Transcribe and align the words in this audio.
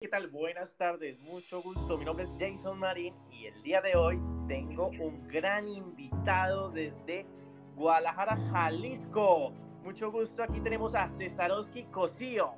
¿Qué 0.00 0.06
tal? 0.06 0.28
Buenas 0.28 0.70
tardes, 0.76 1.18
mucho 1.18 1.60
gusto. 1.60 1.98
Mi 1.98 2.04
nombre 2.04 2.24
es 2.24 2.30
Jason 2.38 2.78
Marín 2.78 3.12
y 3.32 3.46
el 3.46 3.62
día 3.64 3.80
de 3.80 3.96
hoy 3.96 4.16
tengo 4.46 4.90
un 4.90 5.26
gran 5.26 5.66
invitado 5.66 6.70
desde 6.70 7.26
Guadalajara, 7.74 8.38
Jalisco. 8.52 9.52
Mucho 9.82 10.12
gusto, 10.12 10.44
aquí 10.44 10.60
tenemos 10.60 10.94
a 10.94 11.08
Cesarowski 11.08 11.82
Cosío. 11.86 12.52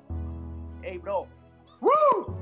Hey, 0.83 0.99
bro. 0.99 1.25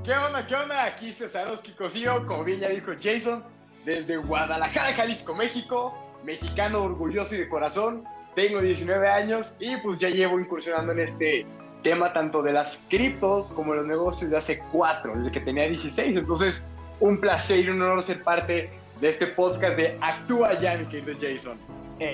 ¿Qué 0.04 0.12
onda? 0.12 0.46
¿Qué 0.46 0.54
onda? 0.54 0.84
Aquí 0.84 1.14
Cesarowski 1.14 1.72
Cosío, 1.72 2.26
como 2.26 2.44
bien 2.44 2.60
ya 2.60 2.68
dijo 2.68 2.92
Jason, 3.00 3.42
desde 3.86 4.18
Guadalajara, 4.18 4.92
Jalisco, 4.92 5.34
México. 5.34 5.94
Mexicano 6.24 6.82
orgulloso 6.82 7.36
y 7.36 7.38
de 7.38 7.48
corazón. 7.48 8.04
Tengo 8.34 8.60
19 8.60 9.08
años 9.08 9.56
y 9.60 9.78
pues 9.78 9.98
ya 9.98 10.10
llevo 10.10 10.38
incursionando 10.38 10.92
en 10.92 10.98
este 10.98 11.46
tema 11.82 12.12
tanto 12.12 12.42
de 12.42 12.52
las 12.52 12.84
criptos 12.88 13.52
como 13.52 13.74
los 13.74 13.86
negocios 13.86 14.30
de 14.30 14.36
hace 14.36 14.62
cuatro, 14.72 15.14
desde 15.16 15.32
que 15.32 15.40
tenía 15.40 15.68
16. 15.68 16.16
Entonces, 16.16 16.68
un 17.00 17.18
placer 17.18 17.64
y 17.64 17.68
un 17.70 17.80
honor 17.82 18.02
ser 18.02 18.22
parte 18.22 18.70
de 19.00 19.08
este 19.08 19.26
podcast 19.26 19.76
de 19.76 19.96
Actúa 20.00 20.58
ya, 20.58 20.76
mi 20.76 20.84
querido 20.84 21.14
Jason. 21.20 21.58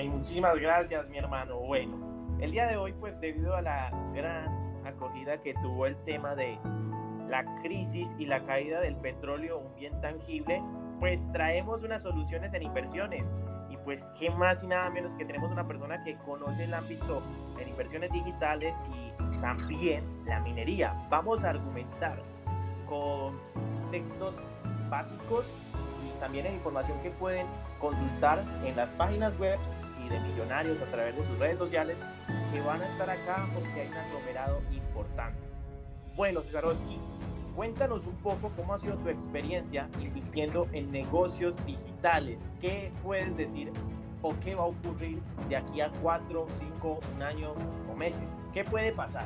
muchísimas 0.09 0.57
gracias, 0.59 1.07
mi 1.09 1.17
hermano. 1.17 1.59
Bueno, 1.59 2.37
el 2.39 2.51
día 2.51 2.67
de 2.67 2.77
hoy, 2.77 2.93
pues 2.93 3.19
debido 3.19 3.55
a 3.55 3.61
la 3.61 3.91
gran 4.13 4.47
acogida 4.85 5.37
que 5.41 5.53
tuvo 5.55 5.85
el 5.85 5.97
tema 6.05 6.35
de 6.35 6.57
la 7.29 7.43
crisis 7.61 8.09
y 8.17 8.25
la 8.25 8.41
caída 8.43 8.79
del 8.79 8.95
petróleo, 8.95 9.59
un 9.59 9.75
bien 9.75 9.99
tangible, 10.01 10.61
pues 10.99 11.21
traemos 11.33 11.83
unas 11.83 12.03
soluciones 12.03 12.53
en 12.53 12.63
inversiones. 12.63 13.23
Y 13.69 13.77
pues, 13.83 14.05
¿qué 14.17 14.29
más 14.31 14.63
y 14.63 14.67
nada 14.67 14.89
menos 14.89 15.11
que 15.13 15.25
tenemos 15.25 15.51
una 15.51 15.67
persona 15.67 16.01
que 16.03 16.15
conoce 16.19 16.63
el 16.63 16.73
ámbito 16.73 17.21
en 17.59 17.67
inversiones 17.67 18.11
digitales 18.11 18.75
y 18.93 19.26
también 19.41 20.03
la 20.25 20.39
minería. 20.39 20.93
Vamos 21.09 21.43
a 21.43 21.51
argumentar 21.51 22.21
con 22.87 23.39
textos 23.91 24.35
básicos 24.89 25.45
y 26.05 26.19
también 26.19 26.45
en 26.45 26.55
información 26.55 26.97
que 27.01 27.11
pueden 27.11 27.45
consultar 27.79 28.43
en 28.65 28.75
las 28.75 28.89
páginas 28.91 29.37
web 29.39 29.57
y 30.05 30.09
de 30.09 30.19
millonarios 30.19 30.81
a 30.81 30.85
través 30.85 31.15
de 31.15 31.23
sus 31.23 31.39
redes 31.39 31.57
sociales 31.57 31.97
que 32.53 32.61
van 32.61 32.81
a 32.81 32.85
estar 32.87 33.09
acá 33.09 33.45
porque 33.53 33.81
hay 33.81 33.87
un 33.87 33.97
aglomerado 33.97 34.61
importante. 34.71 35.39
Bueno, 36.15 36.41
Cesarowski, 36.41 36.99
cuéntanos 37.55 38.05
un 38.05 38.15
poco 38.17 38.51
cómo 38.55 38.73
ha 38.73 38.79
sido 38.79 38.95
tu 38.95 39.09
experiencia 39.09 39.89
invirtiendo 39.99 40.67
en 40.71 40.91
negocios 40.91 41.55
digitales. 41.65 42.39
¿Qué 42.61 42.91
puedes 43.03 43.35
decir 43.37 43.71
o 44.21 44.33
qué 44.43 44.55
va 44.55 44.63
a 44.63 44.67
ocurrir 44.67 45.19
de 45.49 45.57
aquí 45.57 45.81
a 45.81 45.89
cuatro, 46.01 46.47
cinco, 46.59 46.99
un 47.15 47.21
año 47.21 47.53
o 47.91 47.95
meses. 47.95 48.29
¿Qué 48.53 48.63
puede 48.63 48.91
pasar? 48.91 49.25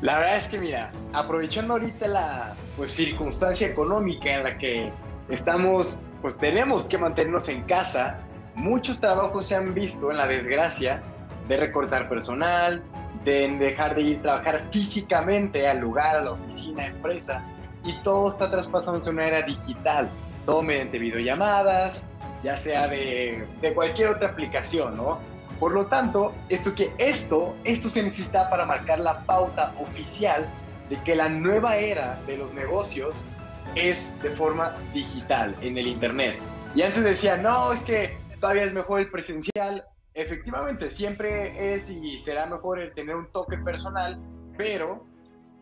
La 0.00 0.18
verdad 0.18 0.36
es 0.36 0.48
que 0.48 0.58
mira, 0.58 0.92
aprovechando 1.12 1.74
ahorita 1.74 2.06
la 2.06 2.54
pues, 2.76 2.92
circunstancia 2.92 3.66
económica 3.66 4.30
en 4.30 4.44
la 4.44 4.56
que 4.56 4.92
estamos, 5.28 5.98
pues 6.22 6.36
tenemos 6.38 6.84
que 6.84 6.98
mantenernos 6.98 7.48
en 7.48 7.62
casa, 7.62 8.20
muchos 8.54 9.00
trabajos 9.00 9.46
se 9.46 9.56
han 9.56 9.74
visto 9.74 10.10
en 10.10 10.18
la 10.18 10.26
desgracia 10.26 11.02
de 11.48 11.56
recortar 11.56 12.08
personal, 12.08 12.82
de 13.24 13.48
dejar 13.58 13.96
de 13.96 14.02
ir 14.02 14.18
a 14.18 14.22
trabajar 14.22 14.64
físicamente 14.70 15.66
al 15.66 15.78
lugar, 15.78 16.16
a 16.16 16.22
la 16.22 16.30
oficina, 16.32 16.86
empresa, 16.86 17.42
y 17.84 17.94
todo 18.02 18.28
está 18.28 18.50
traspasándose 18.50 19.10
a 19.10 19.12
una 19.12 19.26
era 19.26 19.42
digital, 19.42 20.08
todo 20.46 20.62
mediante 20.62 20.98
videollamadas, 20.98 22.06
ya 22.42 22.56
sea 22.56 22.88
de, 22.88 23.46
cualquier 23.74 24.08
otra 24.08 24.28
aplicación, 24.28 24.96
¿no? 24.96 25.18
Por 25.58 25.72
lo 25.72 25.86
tanto, 25.86 26.32
esto 26.48 26.74
que 26.74 26.92
esto, 26.98 27.56
esto 27.64 27.88
se 27.88 28.02
necesita 28.02 28.48
para 28.48 28.64
marcar 28.64 29.00
la 29.00 29.20
pauta 29.24 29.74
oficial 29.80 30.46
de 30.88 30.96
que 31.02 31.16
la 31.16 31.28
nueva 31.28 31.76
era 31.76 32.18
de 32.26 32.36
los 32.36 32.54
negocios 32.54 33.26
es 33.74 34.14
de 34.22 34.30
forma 34.30 34.74
digital 34.94 35.54
en 35.60 35.76
el 35.76 35.88
internet. 35.88 36.38
Y 36.74 36.82
antes 36.82 37.02
decía, 37.02 37.36
no, 37.36 37.72
es 37.72 37.82
que 37.82 38.16
todavía 38.40 38.64
es 38.64 38.72
mejor 38.72 39.00
el 39.00 39.10
presencial. 39.10 39.84
Efectivamente, 40.14 40.90
siempre 40.90 41.74
es 41.74 41.90
y 41.90 42.18
será 42.20 42.46
mejor 42.46 42.78
el 42.78 42.92
tener 42.92 43.16
un 43.16 43.26
toque 43.32 43.58
personal, 43.58 44.18
pero 44.56 45.04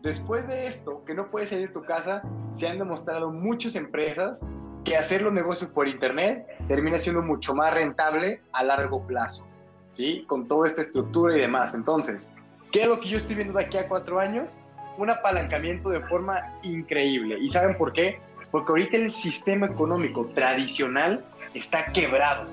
después 0.03 0.47
de 0.47 0.67
esto, 0.67 1.03
que 1.05 1.13
no 1.13 1.29
puedes 1.31 1.49
salir 1.49 1.67
de 1.67 1.73
tu 1.73 1.83
casa, 1.83 2.21
se 2.51 2.67
han 2.67 2.77
demostrado 2.77 3.31
muchas 3.31 3.75
empresas 3.75 4.41
que 4.87 4.95
hacer 4.95 5.21
los 5.21 5.33
negocios 5.33 5.69
por 5.71 5.85
Internet 5.85 6.47
termina 6.69 6.97
siendo 6.97 7.21
mucho 7.21 7.53
más 7.53 7.73
rentable 7.73 8.39
a 8.53 8.63
largo 8.63 9.05
plazo, 9.05 9.45
¿sí? 9.91 10.23
Con 10.27 10.47
toda 10.47 10.65
esta 10.65 10.81
estructura 10.81 11.35
y 11.35 11.41
demás. 11.41 11.73
Entonces, 11.73 12.33
¿qué 12.71 12.83
es 12.83 12.87
lo 12.87 12.97
que 13.01 13.09
yo 13.09 13.17
estoy 13.17 13.35
viendo 13.35 13.57
de 13.57 13.65
aquí 13.65 13.77
a 13.77 13.89
cuatro 13.89 14.17
años? 14.17 14.57
Un 14.97 15.09
apalancamiento 15.09 15.89
de 15.89 15.99
forma 15.99 16.53
increíble. 16.63 17.37
¿Y 17.37 17.49
saben 17.49 17.77
por 17.77 17.91
qué? 17.91 18.21
Porque 18.49 18.71
ahorita 18.71 18.95
el 18.95 19.11
sistema 19.11 19.67
económico 19.67 20.25
tradicional 20.33 21.21
está 21.53 21.91
quebrado. 21.91 22.45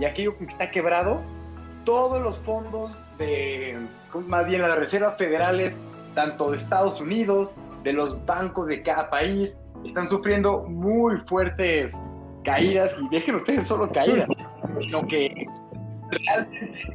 Y 0.00 0.06
aquello 0.06 0.38
que 0.38 0.44
está 0.44 0.70
quebrado, 0.70 1.20
todos 1.84 2.22
los 2.22 2.38
fondos 2.38 3.04
de, 3.18 3.76
más 4.26 4.46
bien 4.46 4.62
las 4.62 4.78
reservas 4.78 5.18
federales, 5.18 5.78
tanto 6.14 6.50
de 6.50 6.56
Estados 6.56 7.02
Unidos, 7.02 7.56
de 7.82 7.92
los 7.92 8.24
bancos 8.24 8.68
de 8.68 8.82
cada 8.82 9.10
país, 9.10 9.58
están 9.84 10.08
sufriendo 10.08 10.62
muy 10.62 11.18
fuertes 11.26 12.04
caídas, 12.44 12.98
y 13.00 13.08
dejen 13.08 13.36
ustedes 13.36 13.66
solo 13.66 13.90
caídas, 13.90 14.28
sino 14.80 15.06
que 15.06 15.46
realmente 16.10 16.92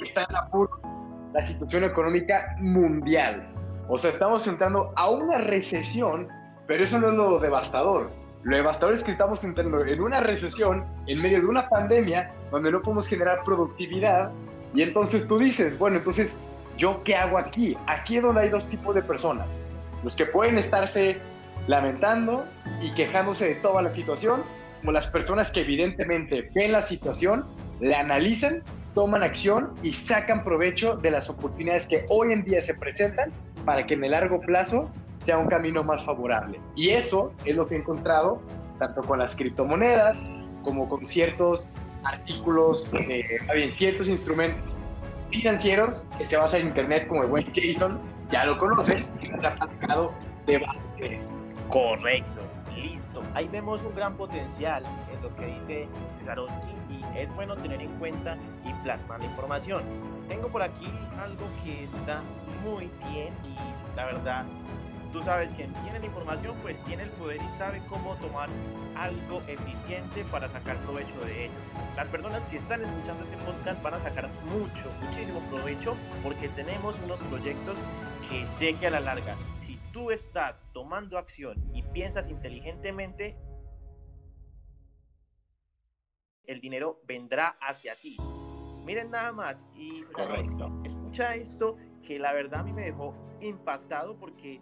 está 0.00 0.26
en 0.28 0.36
apuro 0.36 0.70
la 1.34 1.42
situación 1.42 1.84
económica 1.84 2.56
mundial. 2.60 3.46
O 3.88 3.98
sea, 3.98 4.10
estamos 4.10 4.46
entrando 4.46 4.92
a 4.96 5.10
una 5.10 5.38
recesión, 5.38 6.28
pero 6.66 6.82
eso 6.82 6.98
no 7.00 7.10
es 7.10 7.16
lo 7.16 7.38
devastador. 7.38 8.10
Lo 8.42 8.56
devastador 8.56 8.94
es 8.94 9.04
que 9.04 9.12
estamos 9.12 9.44
entrando 9.44 9.84
en 9.84 10.00
una 10.00 10.20
recesión 10.20 10.84
en 11.06 11.20
medio 11.20 11.40
de 11.40 11.46
una 11.46 11.68
pandemia 11.68 12.32
donde 12.50 12.72
no 12.72 12.80
podemos 12.80 13.06
generar 13.06 13.42
productividad 13.44 14.30
y 14.74 14.82
entonces 14.82 15.26
tú 15.26 15.38
dices, 15.38 15.78
bueno, 15.78 15.98
entonces, 15.98 16.40
¿yo 16.76 17.02
qué 17.04 17.16
hago 17.16 17.38
aquí? 17.38 17.76
Aquí 17.86 18.16
es 18.16 18.22
donde 18.22 18.42
hay 18.42 18.48
dos 18.48 18.68
tipos 18.68 18.94
de 18.94 19.02
personas. 19.02 19.62
Los 20.02 20.16
que 20.16 20.26
pueden 20.26 20.58
estarse 20.58 21.18
lamentando 21.70 22.44
y 22.82 22.90
quejándose 22.94 23.46
de 23.46 23.54
toda 23.54 23.80
la 23.80 23.90
situación, 23.90 24.42
como 24.80 24.90
las 24.90 25.06
personas 25.06 25.52
que 25.52 25.60
evidentemente 25.60 26.50
ven 26.52 26.72
la 26.72 26.82
situación, 26.82 27.46
la 27.78 28.00
analizan, 28.00 28.64
toman 28.92 29.22
acción 29.22 29.72
y 29.84 29.92
sacan 29.92 30.42
provecho 30.42 30.96
de 30.96 31.12
las 31.12 31.30
oportunidades 31.30 31.86
que 31.86 32.06
hoy 32.08 32.32
en 32.32 32.42
día 32.42 32.60
se 32.60 32.74
presentan 32.74 33.30
para 33.64 33.86
que 33.86 33.94
en 33.94 34.02
el 34.02 34.10
largo 34.10 34.40
plazo 34.40 34.90
sea 35.18 35.38
un 35.38 35.46
camino 35.46 35.84
más 35.84 36.02
favorable. 36.02 36.58
Y 36.74 36.88
eso 36.88 37.32
es 37.44 37.54
lo 37.54 37.68
que 37.68 37.76
he 37.76 37.78
encontrado 37.78 38.42
tanto 38.80 39.02
con 39.02 39.20
las 39.20 39.36
criptomonedas 39.36 40.20
como 40.64 40.88
con 40.88 41.06
ciertos 41.06 41.70
artículos, 42.02 42.92
eh, 42.94 43.70
ciertos 43.72 44.08
instrumentos 44.08 44.74
financieros 45.30 46.04
que 46.18 46.26
se 46.26 46.36
basan 46.36 46.62
en 46.62 46.66
Internet, 46.68 47.06
como 47.06 47.22
el 47.22 47.28
buen 47.28 47.46
Jason, 47.54 48.00
ya 48.28 48.44
lo 48.44 48.58
conocen, 48.58 49.06
ha 49.44 49.54
platicado 49.54 50.12
de 50.46 50.58
base 50.58 51.39
Correcto, 51.70 52.40
listo. 52.74 53.22
Ahí 53.32 53.46
vemos 53.46 53.80
un 53.82 53.94
gran 53.94 54.16
potencial 54.16 54.82
en 55.12 55.22
lo 55.22 55.32
que 55.36 55.46
dice 55.46 55.88
Cesarowski 56.18 56.74
y 56.90 57.04
es 57.16 57.32
bueno 57.36 57.54
tener 57.54 57.80
en 57.80 57.96
cuenta 58.00 58.36
y 58.64 58.72
plasmar 58.82 59.20
la 59.20 59.26
información. 59.26 59.84
Tengo 60.28 60.48
por 60.48 60.64
aquí 60.64 60.90
algo 61.22 61.46
que 61.62 61.84
está 61.84 62.22
muy 62.64 62.90
bien 63.12 63.32
y 63.44 63.96
la 63.96 64.04
verdad, 64.04 64.46
tú 65.12 65.22
sabes 65.22 65.52
que 65.52 65.68
tiene 65.84 66.00
la 66.00 66.06
información, 66.06 66.56
pues 66.60 66.76
tiene 66.86 67.04
el 67.04 67.10
poder 67.10 67.40
y 67.40 67.56
sabe 67.56 67.80
cómo 67.88 68.16
tomar 68.16 68.48
algo 68.96 69.40
eficiente 69.46 70.24
para 70.24 70.48
sacar 70.48 70.76
provecho 70.78 71.20
de 71.24 71.44
ello. 71.44 71.54
Las 71.94 72.08
personas 72.08 72.44
que 72.46 72.56
están 72.56 72.82
escuchando 72.82 73.22
este 73.22 73.36
podcast 73.46 73.80
van 73.80 73.94
a 73.94 74.00
sacar 74.00 74.28
mucho, 74.46 74.90
muchísimo 75.06 75.38
provecho 75.48 75.94
porque 76.24 76.48
tenemos 76.48 76.96
unos 77.04 77.20
proyectos 77.20 77.76
que 78.28 78.44
sé 78.48 78.74
que 78.74 78.88
a 78.88 78.90
la 78.90 78.98
larga 78.98 79.36
tú 79.92 80.10
estás 80.10 80.66
tomando 80.72 81.18
acción 81.18 81.56
y 81.74 81.82
piensas 81.82 82.28
inteligentemente, 82.28 83.36
el 86.44 86.60
dinero 86.60 87.00
vendrá 87.06 87.56
hacia 87.60 87.94
ti. 87.94 88.16
Miren 88.84 89.10
nada 89.10 89.32
más 89.32 89.62
y 89.74 90.00
escucha 90.84 91.34
esto 91.34 91.76
que 92.02 92.18
la 92.18 92.32
verdad 92.32 92.60
a 92.60 92.64
mí 92.64 92.72
me 92.72 92.82
dejó 92.82 93.14
impactado 93.40 94.16
porque 94.16 94.60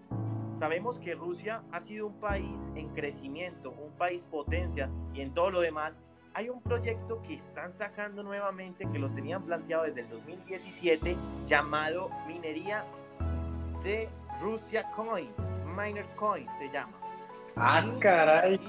sabemos 0.53 0.99
que 0.99 1.15
Rusia 1.15 1.63
ha 1.73 1.81
sido 1.81 2.07
un 2.09 2.21
país 2.21 2.61
en 2.75 2.89
crecimiento, 2.95 3.71
un 3.71 3.93
país 3.93 4.27
potencia 4.27 4.91
y 5.15 5.21
en 5.21 5.33
todo 5.33 5.51
lo 5.51 5.61
demás 5.61 5.99
hay 6.35 6.51
un 6.51 6.63
proyecto 6.63 7.23
que 7.23 7.35
están 7.35 7.73
sacando 7.73 8.23
nuevamente 8.23 8.87
que 8.93 8.99
lo 8.99 9.11
tenían 9.11 9.45
planteado 9.45 9.85
desde 9.85 10.03
el 10.03 10.09
2017 10.11 11.17
llamado 11.47 12.11
minería 12.27 12.85
de 13.89 14.07
Rusia 14.43 14.85
Coin, 14.95 15.31
Miner 15.75 16.05
Coin 16.15 16.47
se 16.59 16.69
llama. 16.71 16.93
Ah, 17.57 17.83
caray. 18.01 18.61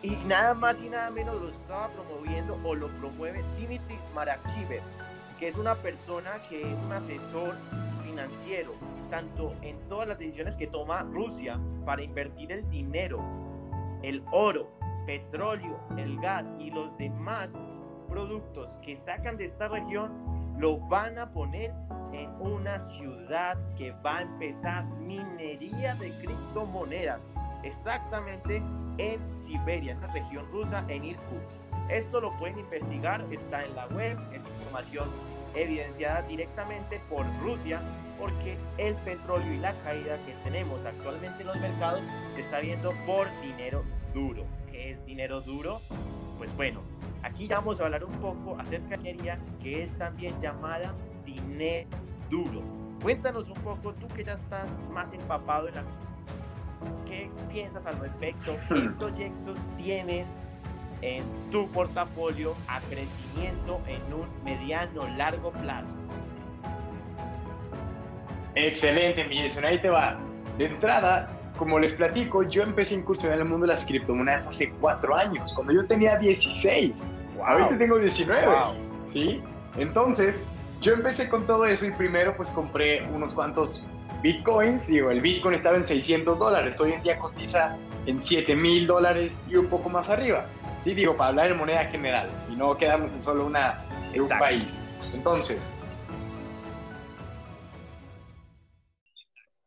Y, 0.00 0.10
nada 0.28 0.54
más 0.54 0.78
y 0.80 0.88
nada 0.88 1.10
menos 1.10 1.42
lo 1.42 1.48
estaba 1.48 1.88
promoviendo 1.88 2.56
o 2.62 2.76
lo 2.76 2.86
promueve 3.00 3.42
Dimitri 3.58 3.98
Marakiver, 4.14 4.80
que 5.40 5.48
es 5.48 5.56
una 5.56 5.74
persona 5.74 6.30
que 6.48 6.62
es 6.62 6.78
un 6.86 6.92
asesor 6.92 7.56
financiero, 8.04 8.72
tanto 9.10 9.56
en 9.62 9.76
todas 9.88 10.06
las 10.06 10.20
decisiones 10.20 10.54
que 10.54 10.68
toma 10.68 11.02
Rusia 11.02 11.58
para 11.84 12.02
invertir 12.02 12.52
el 12.52 12.70
dinero, 12.70 13.20
el 14.04 14.22
oro, 14.30 14.70
petróleo, 15.04 15.80
el 15.98 16.20
gas 16.20 16.46
y 16.60 16.70
los 16.70 16.96
demás 16.96 17.50
productos 18.08 18.68
que 18.84 18.94
sacan 18.94 19.36
de 19.36 19.46
esta 19.46 19.66
región, 19.66 20.12
lo 20.58 20.78
van 20.78 21.18
a 21.18 21.30
poner 21.30 21.72
en 22.12 22.30
una 22.40 22.80
ciudad 22.92 23.56
que 23.76 23.92
va 24.04 24.18
a 24.18 24.22
empezar 24.22 24.84
minería 24.84 25.94
de 25.94 26.10
criptomonedas, 26.18 27.20
exactamente 27.62 28.62
en 28.98 29.20
Siberia, 29.46 29.92
en 29.92 30.00
la 30.00 30.08
región 30.08 30.46
rusa, 30.52 30.84
en 30.88 31.04
Irkutsk. 31.04 31.62
Esto 31.88 32.20
lo 32.20 32.36
pueden 32.38 32.58
investigar, 32.58 33.24
está 33.30 33.64
en 33.64 33.74
la 33.74 33.86
web, 33.88 34.18
es 34.32 34.42
información 34.60 35.08
evidenciada 35.54 36.22
directamente 36.22 37.00
por 37.10 37.24
Rusia, 37.42 37.80
porque 38.18 38.56
el 38.78 38.94
petróleo 38.96 39.52
y 39.52 39.58
la 39.58 39.72
caída 39.82 40.16
que 40.26 40.34
tenemos 40.44 40.84
actualmente 40.84 41.42
en 41.42 41.48
los 41.48 41.56
mercados 41.60 42.02
se 42.34 42.40
está 42.40 42.60
viendo 42.60 42.92
por 43.06 43.26
dinero 43.40 43.82
duro. 44.14 44.44
¿Qué 44.70 44.92
es 44.92 45.04
dinero 45.04 45.40
duro? 45.40 45.80
Pues 46.38 46.54
bueno, 46.56 46.80
aquí 47.22 47.46
vamos 47.48 47.80
a 47.80 47.84
hablar 47.84 48.04
un 48.04 48.12
poco 48.14 48.58
acerca 48.60 48.96
de 48.96 48.98
minería, 48.98 49.38
que 49.62 49.84
es 49.84 49.96
también 49.98 50.40
llamada 50.40 50.94
dinero 51.24 51.88
duro. 52.30 52.62
Cuéntanos 53.02 53.48
un 53.48 53.60
poco, 53.62 53.92
tú 53.94 54.08
que 54.08 54.24
ya 54.24 54.34
estás 54.34 54.70
más 54.90 55.12
empapado 55.12 55.68
en 55.68 55.74
la... 55.76 55.84
¿Qué 57.06 57.30
piensas 57.52 57.86
al 57.86 57.98
respecto? 57.98 58.56
¿Qué 58.68 58.88
proyectos 58.98 59.58
tienes 59.76 60.28
en 61.00 61.24
tu 61.50 61.68
portafolio 61.68 62.54
a 62.68 62.80
crecimiento 62.80 63.80
en 63.86 64.00
un 64.14 64.44
mediano 64.44 65.08
largo 65.16 65.50
plazo? 65.50 65.88
Excelente, 68.54 69.24
mi 69.24 69.38
Jason, 69.38 69.64
ahí 69.64 69.80
te 69.80 69.88
va. 69.88 70.18
De 70.58 70.66
entrada, 70.66 71.28
como 71.62 71.78
les 71.78 71.94
platico, 71.94 72.42
yo 72.42 72.64
empecé 72.64 72.96
a 72.96 72.98
incursionar 72.98 73.38
en 73.38 73.44
el 73.44 73.48
mundo 73.48 73.68
de 73.68 73.72
las 73.72 73.86
criptomonedas 73.86 74.44
hace 74.48 74.72
cuatro 74.80 75.14
años, 75.14 75.54
cuando 75.54 75.72
yo 75.72 75.86
tenía 75.86 76.18
16. 76.18 77.06
Ahorita 77.40 77.78
tengo 77.78 78.00
19. 78.00 78.52
¿Sí? 79.06 79.40
Entonces, 79.76 80.48
yo 80.80 80.94
empecé 80.94 81.28
con 81.28 81.46
todo 81.46 81.64
eso 81.64 81.86
y 81.86 81.92
primero 81.92 82.36
pues 82.36 82.50
compré 82.50 83.06
unos 83.14 83.32
cuantos 83.32 83.86
bitcoins. 84.24 84.88
Digo, 84.88 85.12
el 85.12 85.20
bitcoin 85.20 85.54
estaba 85.54 85.76
en 85.76 85.84
600 85.84 86.36
dólares. 86.36 86.80
Hoy 86.80 86.94
en 86.94 87.02
día 87.04 87.16
cotiza 87.20 87.76
en 88.06 88.20
7 88.20 88.56
mil 88.56 88.88
dólares 88.88 89.46
y 89.48 89.54
un 89.54 89.66
poco 89.66 89.88
más 89.88 90.10
arriba. 90.10 90.46
Sí, 90.82 90.94
digo, 90.94 91.16
para 91.16 91.28
hablar 91.28 91.52
en 91.52 91.58
moneda 91.58 91.84
general 91.84 92.28
y 92.52 92.56
no 92.56 92.76
quedarnos 92.76 93.14
en 93.14 93.22
solo 93.22 93.46
una, 93.46 93.84
en 94.12 94.22
un 94.22 94.28
país. 94.30 94.82
Entonces, 95.14 95.72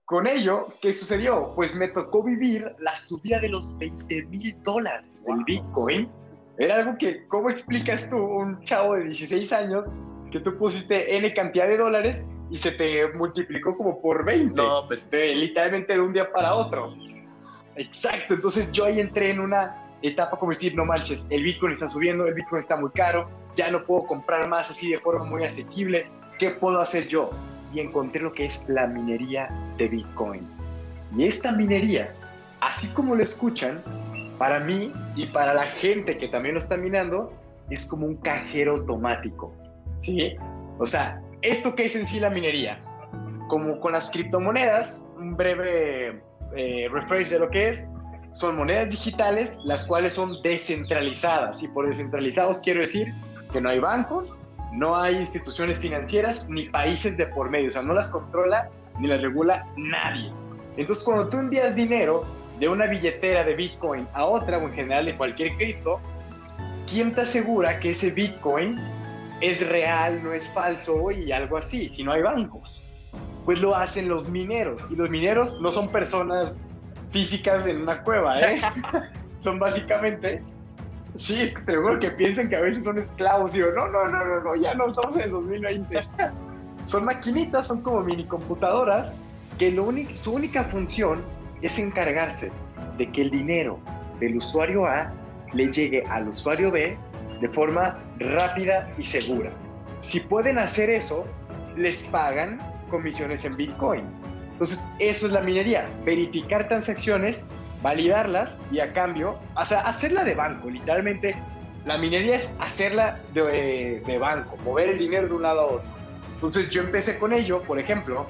con 0.05 0.27
ello, 0.27 0.67
¿qué 0.81 0.93
sucedió? 0.93 1.51
Pues 1.55 1.75
me 1.75 1.87
tocó 1.87 2.23
vivir 2.23 2.75
la 2.79 2.95
subida 2.95 3.39
de 3.39 3.49
los 3.49 3.75
20 3.77 4.25
mil 4.25 4.55
dólares 4.63 5.25
del 5.25 5.43
Bitcoin. 5.45 6.09
Era 6.57 6.75
algo 6.75 6.97
que, 6.97 7.25
¿cómo 7.27 7.49
explicas 7.49 8.09
tú, 8.09 8.17
un 8.17 8.63
chavo 8.63 8.95
de 8.95 9.05
16 9.05 9.51
años, 9.51 9.87
que 10.31 10.39
tú 10.39 10.55
pusiste 10.57 11.17
N 11.17 11.33
cantidad 11.33 11.67
de 11.67 11.77
dólares 11.77 12.27
y 12.51 12.57
se 12.57 12.71
te 12.71 13.07
multiplicó 13.13 13.75
como 13.75 13.99
por 13.99 14.23
20? 14.23 14.55
No, 14.55 14.87
literalmente 15.11 15.93
de 15.93 15.99
un 15.99 16.13
día 16.13 16.31
para 16.31 16.53
otro. 16.53 16.93
Exacto, 17.75 18.35
entonces 18.35 18.71
yo 18.71 18.85
ahí 18.85 18.99
entré 18.99 19.31
en 19.31 19.39
una 19.39 19.81
etapa 20.01 20.37
como 20.37 20.51
decir, 20.51 20.75
no 20.75 20.85
manches, 20.85 21.25
el 21.31 21.43
Bitcoin 21.43 21.73
está 21.73 21.89
subiendo, 21.89 22.27
el 22.27 22.35
Bitcoin 22.35 22.59
está 22.59 22.77
muy 22.77 22.91
caro, 22.91 23.27
ya 23.55 23.71
no 23.71 23.83
puedo 23.83 24.05
comprar 24.05 24.47
más 24.47 24.69
así 24.69 24.91
de 24.91 24.99
forma 24.99 25.25
muy 25.25 25.43
asequible, 25.43 26.07
¿qué 26.37 26.51
puedo 26.51 26.79
hacer 26.79 27.07
yo? 27.07 27.31
Y 27.75 27.81
encontré 27.81 28.22
lo 28.22 28.31
que 28.31 28.45
es 28.45 28.69
la 28.69 28.88
minería 28.88 29.50
de 29.77 29.89
Bitcoin. 29.89 30.48
Y 31.18 31.25
esta 31.25 31.51
minería, 31.51 32.10
así 32.62 32.88
como 32.94 33.16
lo 33.16 33.22
escuchan, 33.22 33.81
para 34.38 34.60
mí 34.62 34.94
y 35.18 35.25
para 35.25 35.54
la 35.54 35.66
gente 35.66 36.18
que 36.18 36.30
también 36.30 36.56
lo 36.56 36.60
está 36.60 36.77
minando, 36.77 37.33
es 37.69 37.86
como 37.86 38.07
un 38.07 38.16
cajero 38.16 38.77
automático. 38.77 39.54
¿Sí? 40.00 40.38
O 40.77 40.88
sea, 40.88 41.22
¿esto 41.42 41.75
qué 41.75 41.86
es 41.86 41.98
en 41.98 42.06
sí 42.06 42.22
la 42.22 42.30
minería? 42.30 42.80
Como 43.50 43.77
con 43.81 43.92
las 43.92 44.10
criptomonedas, 44.10 45.06
un 45.18 45.36
breve 45.36 46.22
eh, 46.56 46.88
refresh 46.89 47.30
de 47.30 47.39
lo 47.39 47.50
que 47.50 47.69
es, 47.69 47.89
son 48.31 48.56
monedas 48.56 48.89
digitales, 48.89 49.60
las 49.66 49.86
cuales 49.86 50.13
son 50.13 50.42
descentralizadas. 50.44 51.62
Y 51.62 51.68
por 51.68 51.88
descentralizados 51.88 52.62
quiero 52.62 52.80
decir 52.80 53.13
que 53.51 53.60
no 53.60 53.68
hay 53.68 53.80
bancos, 53.80 54.42
no 54.73 54.95
hay 54.95 55.17
instituciones 55.17 55.79
financieras, 55.79 56.47
ni 56.50 56.69
países 56.69 57.17
de 57.17 57.27
por 57.27 57.50
medio. 57.50 57.69
O 57.69 57.71
sea, 57.71 57.81
no 57.81 57.94
las 57.94 58.09
controla 58.09 58.69
ni 59.00 59.07
las 59.07 59.21
regula 59.21 59.67
nadie. 59.77 60.31
Entonces, 60.77 61.03
cuando 61.03 61.29
tú 61.29 61.38
envías 61.38 61.75
dinero 61.75 62.25
de 62.59 62.67
una 62.67 62.85
billetera 62.85 63.44
de 63.44 63.56
Bitcoin 63.56 64.07
a 64.13 64.25
otra, 64.25 64.57
o 64.57 64.62
en 64.62 64.73
general 64.73 65.06
de 65.06 65.15
cualquier 65.15 65.56
cripto, 65.56 66.00
¿quién 66.89 67.13
te 67.13 67.21
asegura 67.21 67.79
que 67.79 67.91
ese 67.91 68.12
Bitcoin 68.12 68.79
es 69.41 69.67
real, 69.67 70.23
no 70.23 70.33
es 70.33 70.47
falso 70.50 71.12
y 71.12 71.31
algo 71.31 71.57
así, 71.57 71.89
si 71.89 72.03
no 72.03 72.13
hay 72.13 72.21
bancos? 72.21 72.88
Pues 73.45 73.59
lo 73.59 73.75
hacen 73.75 74.09
los 74.09 74.29
mineros. 74.29 74.85
Y 74.89 74.95
los 74.95 75.09
mineros 75.09 75.62
no 75.62 75.71
son 75.71 75.89
personas 75.89 76.57
físicas 77.12 77.67
en 77.67 77.81
una 77.81 78.01
cueva, 78.03 78.39
¿eh? 78.39 78.59
son 79.38 79.59
básicamente, 79.59 80.41
sí, 81.15 81.41
es 81.41 81.53
que 81.53 81.62
te 81.62 81.75
juro 81.75 82.00
que 82.00 82.12
piensan 82.12 82.50
que 82.50 82.56
a 82.56 82.62
veces 82.62 82.83
son 82.83 82.97
esclavos. 82.97 83.53
Digo, 83.53 83.71
no, 83.75 83.88
no, 83.88 84.07
no, 84.07 84.25
no, 84.25 84.41
no, 84.41 84.56
ya 84.56 84.73
no 84.73 84.88
estamos 84.88 85.15
en 85.15 85.23
el 85.23 85.31
2020. 85.31 86.03
son 86.85 87.06
maquinitas, 87.06 87.67
son 87.67 87.81
como 87.81 88.01
mini 88.01 88.25
computadoras 88.25 89.17
que 89.57 89.71
lo 89.71 89.85
único, 89.85 90.15
su 90.15 90.33
única 90.33 90.63
función 90.63 91.23
es 91.62 91.79
encargarse 91.79 92.51
de 92.97 93.12
que 93.12 93.21
el 93.23 93.31
dinero 93.31 93.79
del 94.19 94.38
usuario 94.38 94.85
A 94.85 95.12
le 95.53 95.71
llegue 95.71 96.03
al 96.09 96.27
usuario 96.27 96.71
B 96.71 96.97
de 97.41 97.50
forma 97.50 98.00
rápida 98.19 98.94
y 98.97 99.03
segura. 99.03 99.51
Si 100.01 100.19
pueden 100.19 100.59
hacer 100.59 100.89
eso, 100.89 101.25
les 101.75 102.03
pagan 102.03 102.57
comisiones 102.89 103.45
en 103.45 103.56
Bitcoin. 103.56 104.03
Entonces, 104.53 104.88
eso 105.00 105.27
es 105.27 105.33
la 105.33 105.41
minería, 105.41 105.89
verificar 106.06 106.67
transacciones, 106.67 107.45
validarlas 107.85 108.59
y 108.71 108.79
a 108.79 108.93
cambio, 108.93 109.37
o 109.55 109.63
sea, 109.63 109.81
hacerla 109.81 110.23
de 110.23 110.33
banco, 110.33 110.71
literalmente. 110.71 111.35
La 111.85 111.99
minería 111.99 112.35
es 112.35 112.57
hacerla 112.59 113.19
de, 113.35 114.01
de 114.03 114.17
banco, 114.17 114.57
mover 114.65 114.89
el 114.89 114.97
dinero 114.97 115.27
de 115.27 115.33
un 115.35 115.43
lado 115.43 115.61
a 115.61 115.65
otro. 115.65 115.91
Entonces, 116.33 116.71
yo 116.71 116.81
empecé 116.81 117.19
con 117.19 117.31
ello, 117.31 117.61
por 117.61 117.77
ejemplo, 117.77 118.25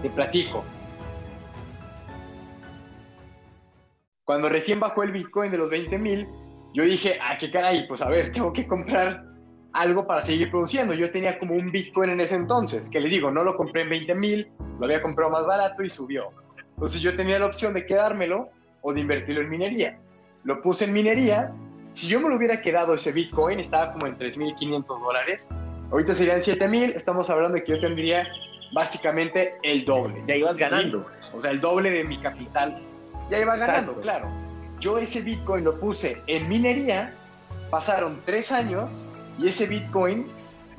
te 0.00 0.08
platico. 0.08 0.64
Cuando 4.24 4.48
recién 4.48 4.80
bajó 4.80 5.02
el 5.02 5.12
Bitcoin 5.12 5.50
de 5.50 5.58
los 5.58 5.68
20 5.68 5.98
mil, 5.98 6.26
yo 6.72 6.82
dije, 6.84 7.18
ah, 7.20 7.36
qué 7.38 7.50
caray, 7.50 7.86
pues 7.86 8.00
a 8.00 8.08
ver, 8.08 8.32
tengo 8.32 8.50
que 8.50 8.66
comprar 8.66 9.26
algo 9.74 10.06
para 10.06 10.24
seguir 10.24 10.50
produciendo. 10.50 10.94
Yo 10.94 11.12
tenía 11.12 11.38
como 11.38 11.54
un 11.54 11.70
Bitcoin 11.70 12.08
en 12.08 12.20
ese 12.22 12.36
entonces, 12.36 12.88
que 12.88 12.98
les 12.98 13.12
digo, 13.12 13.30
no 13.30 13.44
lo 13.44 13.54
compré 13.54 13.82
en 13.82 13.90
20 13.90 14.14
mil, 14.14 14.48
lo 14.78 14.86
había 14.86 15.02
comprado 15.02 15.30
más 15.30 15.44
barato 15.44 15.82
y 15.82 15.90
subió. 15.90 16.30
Entonces 16.76 17.02
yo 17.02 17.14
tenía 17.14 17.38
la 17.38 17.44
opción 17.44 17.74
de 17.74 17.84
quedármelo 17.84 18.48
o 18.82 18.92
de 18.92 19.00
invertirlo 19.00 19.42
en 19.42 19.50
minería. 19.50 19.98
Lo 20.44 20.62
puse 20.62 20.86
en 20.86 20.92
minería. 20.92 21.52
Si 21.90 22.06
yo 22.06 22.20
me 22.20 22.28
lo 22.28 22.36
hubiera 22.36 22.62
quedado 22.62 22.94
ese 22.94 23.12
Bitcoin, 23.12 23.60
estaba 23.60 23.92
como 23.92 24.06
en 24.06 24.18
3.500 24.18 25.00
dólares. 25.00 25.48
Ahorita 25.90 26.14
serían 26.14 26.40
7.000. 26.40 26.94
Estamos 26.94 27.28
hablando 27.30 27.56
de 27.56 27.64
que 27.64 27.72
yo 27.72 27.80
tendría 27.80 28.24
básicamente 28.72 29.56
el 29.62 29.84
doble. 29.84 30.22
Ya 30.26 30.36
ibas 30.36 30.56
ganando. 30.56 31.06
O 31.34 31.40
sea, 31.40 31.50
el 31.50 31.60
doble 31.60 31.90
de 31.90 32.04
mi 32.04 32.18
capital. 32.18 32.80
Ya 33.30 33.38
iba 33.38 33.56
ganando, 33.56 33.92
claro. 34.00 34.28
Yo 34.80 34.98
ese 34.98 35.20
Bitcoin 35.20 35.64
lo 35.64 35.78
puse 35.78 36.16
en 36.26 36.48
minería. 36.48 37.14
Pasaron 37.70 38.18
tres 38.24 38.50
años 38.50 39.06
y 39.38 39.48
ese 39.48 39.66
Bitcoin 39.66 40.26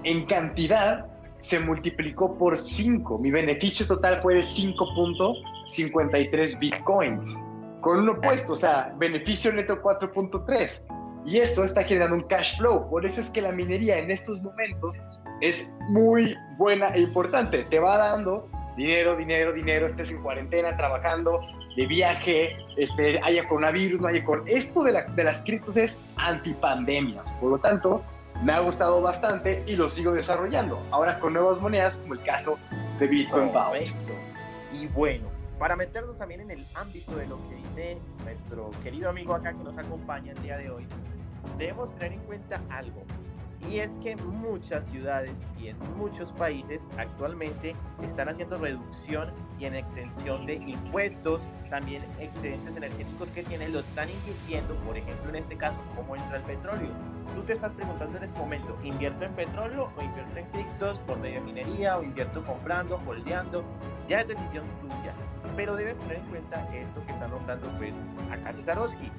en 0.04 0.26
cantidad 0.26 1.06
se 1.38 1.60
multiplicó 1.60 2.36
por 2.38 2.58
5. 2.58 3.20
Mi 3.20 3.32
beneficio 3.32 3.88
total 3.88 4.22
fue 4.22 4.36
de 4.36 4.42
5.53 4.42 6.60
Bitcoins. 6.60 7.40
Con 7.82 8.00
un 8.00 8.10
opuesto, 8.10 8.54
o 8.54 8.56
sea, 8.56 8.94
beneficio 8.98 9.52
neto 9.52 9.82
4.3. 9.82 11.24
Y 11.26 11.38
eso 11.38 11.64
está 11.64 11.84
generando 11.84 12.16
un 12.16 12.24
cash 12.24 12.58
flow. 12.58 12.90
Por 12.90 13.06
eso 13.06 13.22
es 13.22 13.30
que 13.30 13.42
la 13.42 13.52
minería 13.52 13.98
en 13.98 14.10
estos 14.10 14.42
momentos 14.42 15.02
es 15.42 15.72
muy 15.90 16.36
buena 16.58 16.88
e 16.90 17.02
importante. 17.02 17.64
Te 17.66 17.80
va 17.80 17.98
dando 17.98 18.50
dinero, 18.76 19.16
dinero, 19.16 19.54
dinero. 19.54 19.86
Estés 19.86 20.12
en 20.12 20.22
cuarentena, 20.22 20.76
trabajando, 20.78 21.42
de 21.76 21.86
viaje, 21.86 22.58
este, 22.78 23.20
haya 23.24 23.48
coronavirus, 23.48 24.02
no 24.02 24.08
haya 24.08 24.24
con 24.24 24.44
Esto 24.48 24.84
de, 24.84 25.04
de 25.16 25.24
las 25.24 25.42
criptos 25.44 25.78
es 25.78 26.02
antipandemias. 26.18 27.32
Por 27.34 27.52
lo 27.52 27.58
tanto, 27.60 28.04
me 28.44 28.54
ha 28.54 28.60
gustado 28.60 29.02
bastante 29.02 29.64
y 29.68 29.76
lo 29.76 29.90
sigo 29.90 30.12
desarrollando. 30.12 30.82
Ahora 30.92 31.20
con 31.20 31.34
nuevas 31.34 31.60
monedas, 31.60 31.98
como 31.98 32.16
el 32.16 32.22
caso 32.22 32.58
de 33.00 33.08
Bitcoin 33.08 33.50
Correcto. 33.50 34.14
Y 34.74 34.88
bueno, 34.88 35.28
para 35.60 35.76
meternos 35.76 36.18
también 36.18 36.42
en 36.42 36.52
el 36.52 36.68
ámbito 36.74 37.16
de 37.16 37.28
lo 37.28 37.38
que 37.50 37.61
dice 37.72 37.98
nuestro 38.24 38.70
querido 38.84 39.10
amigo 39.10 39.34
acá 39.34 39.54
que 39.54 39.64
nos 39.64 39.78
acompaña 39.78 40.34
el 40.34 40.42
día 40.42 40.58
de 40.58 40.70
hoy, 40.70 40.86
debemos 41.58 41.94
tener 41.96 42.14
en 42.14 42.20
cuenta 42.22 42.62
algo. 42.70 43.04
Y 43.70 43.78
es 43.78 43.92
que 44.02 44.16
muchas 44.16 44.86
ciudades 44.88 45.40
y 45.60 45.68
en 45.68 45.78
muchos 45.96 46.32
países 46.32 46.82
actualmente 46.98 47.76
están 48.02 48.28
haciendo 48.28 48.58
reducción 48.58 49.32
y 49.60 49.66
en 49.66 49.76
exención 49.76 50.48
de 50.48 50.56
impuestos, 50.56 51.44
también 51.70 52.04
excedentes 52.20 52.76
energéticos 52.76 53.30
que 53.30 53.44
tienen, 53.44 53.72
lo 53.72 53.82
están 53.82 54.10
invirtiendo, 54.10 54.74
por 54.78 54.98
ejemplo 54.98 55.30
en 55.30 55.36
este 55.36 55.56
caso, 55.56 55.80
cómo 55.96 56.16
entra 56.16 56.38
el 56.38 56.44
petróleo. 56.44 56.90
Tú 57.36 57.44
te 57.44 57.54
estás 57.54 57.72
preguntando 57.74 58.18
en 58.18 58.24
este 58.24 58.40
momento, 58.40 58.76
¿invierto 58.84 59.26
en 59.26 59.34
petróleo 59.34 59.92
o 59.96 60.02
invierto 60.02 60.40
en 60.40 60.46
criptos 60.48 61.00
por 61.00 61.20
medio 61.20 61.36
de 61.36 61.46
minería 61.46 61.98
o 61.98 62.04
invierto 62.04 62.44
comprando, 62.44 63.00
holdeando? 63.06 63.64
Ya 64.08 64.22
es 64.22 64.28
decisión 64.28 64.66
tuya, 64.82 65.14
pero 65.56 65.76
debes 65.76 65.98
tener 66.00 66.18
en 66.18 66.26
cuenta 66.26 66.68
esto 66.76 67.06
que 67.06 67.12
está 67.12 67.28
nombrando 67.28 67.68
pues 67.78 67.96
acá 68.32 68.54
Cesarowski. 68.54 69.12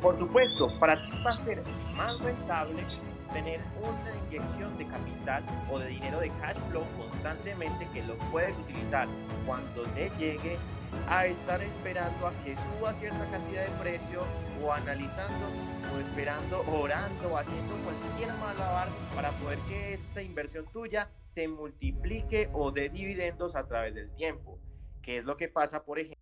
Por 0.00 0.18
supuesto, 0.18 0.68
para 0.80 0.96
ti 0.96 1.10
va 1.24 1.32
a 1.32 1.44
ser 1.44 1.62
más 1.96 2.18
rentable 2.20 2.84
tener 3.32 3.60
una 3.80 4.14
inyección 4.26 4.76
de 4.76 4.86
capital 4.86 5.44
o 5.70 5.78
de 5.78 5.86
dinero 5.88 6.20
de 6.20 6.28
cash 6.40 6.56
flow 6.70 6.84
constantemente 6.96 7.88
que 7.92 8.02
lo 8.02 8.16
puedes 8.30 8.56
utilizar 8.58 9.08
cuando 9.46 9.82
te 9.94 10.10
llegue 10.18 10.58
a 11.08 11.26
estar 11.26 11.62
esperando 11.62 12.26
a 12.26 12.32
que 12.44 12.54
suba 12.56 12.92
cierta 12.94 13.24
cantidad 13.30 13.64
de 13.64 13.70
precio 13.82 14.24
o 14.62 14.72
analizando 14.72 15.46
o 15.94 15.98
esperando, 15.98 16.62
orando, 16.80 17.38
haciendo 17.38 17.74
cualquier 17.76 18.32
malabar 18.34 18.88
para 19.14 19.30
poder 19.32 19.58
que 19.68 19.94
esa 19.94 20.22
inversión 20.22 20.66
tuya 20.72 21.08
se 21.24 21.48
multiplique 21.48 22.50
o 22.52 22.70
dé 22.70 22.88
dividendos 22.88 23.56
a 23.56 23.64
través 23.66 23.94
del 23.94 24.10
tiempo, 24.14 24.58
que 25.02 25.18
es 25.18 25.24
lo 25.24 25.36
que 25.36 25.48
pasa, 25.48 25.84
por 25.84 25.98
ejemplo, 25.98 26.16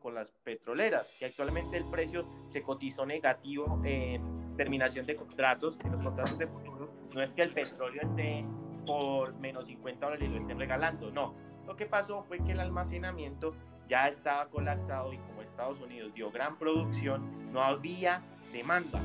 con 0.00 0.14
las 0.14 0.30
petroleras, 0.44 1.08
que 1.18 1.26
actualmente 1.26 1.76
el 1.76 1.84
precio 1.90 2.26
se 2.50 2.62
cotizó 2.62 3.06
negativo 3.06 3.80
en 3.84 4.56
terminación 4.56 5.06
de 5.06 5.16
contratos, 5.16 5.78
en 5.84 5.92
los 5.92 6.02
contratos 6.02 6.38
de 6.38 6.46
futuros. 6.46 6.96
No 7.12 7.22
es 7.22 7.34
que 7.34 7.42
el 7.42 7.52
petróleo 7.52 8.02
esté 8.02 8.44
por 8.86 9.34
menos 9.34 9.66
50 9.66 10.06
dólares 10.06 10.28
y 10.28 10.32
lo 10.32 10.40
estén 10.40 10.58
regalando, 10.58 11.10
no. 11.10 11.34
Lo 11.66 11.76
que 11.76 11.86
pasó 11.86 12.22
fue 12.24 12.38
que 12.38 12.52
el 12.52 12.60
almacenamiento 12.60 13.54
ya 13.88 14.08
estaba 14.08 14.48
colapsado 14.48 15.12
y 15.12 15.18
como 15.18 15.42
Estados 15.42 15.80
Unidos 15.80 16.14
dio 16.14 16.30
gran 16.30 16.58
producción, 16.58 17.52
no 17.52 17.62
había 17.62 18.22
demanda. 18.52 19.00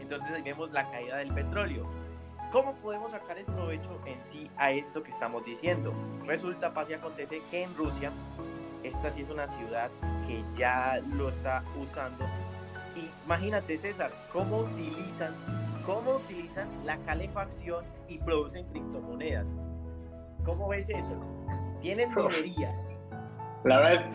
Entonces 0.00 0.30
ahí 0.30 0.42
vemos 0.42 0.72
la 0.72 0.90
caída 0.90 1.18
del 1.18 1.32
petróleo. 1.32 2.01
¿Cómo 2.52 2.74
podemos 2.74 3.12
sacar 3.12 3.38
el 3.38 3.46
provecho 3.46 3.98
en 4.04 4.22
sí 4.30 4.50
a 4.58 4.72
esto 4.72 5.02
que 5.02 5.10
estamos 5.10 5.42
diciendo? 5.42 5.94
Resulta, 6.26 6.74
pasa 6.74 6.90
y 6.90 6.94
acontece 6.94 7.40
que 7.50 7.62
en 7.62 7.74
Rusia 7.74 8.12
esta 8.82 9.10
sí 9.10 9.22
es 9.22 9.30
una 9.30 9.48
ciudad 9.48 9.90
que 10.26 10.44
ya 10.58 11.00
lo 11.16 11.30
está 11.30 11.62
usando. 11.80 12.26
Y 12.94 13.08
imagínate, 13.24 13.78
César, 13.78 14.10
cómo 14.34 14.58
utilizan, 14.58 15.32
cómo 15.86 16.16
utilizan 16.16 16.68
la 16.84 16.98
calefacción 16.98 17.86
y 18.06 18.18
producen 18.18 18.66
criptomonedas. 18.66 19.46
¿Cómo 20.44 20.68
ves 20.68 20.90
eso? 20.90 21.24
Tienen 21.80 22.14
minerías. 22.14 22.86
La 23.64 23.78
verdad, 23.78 24.10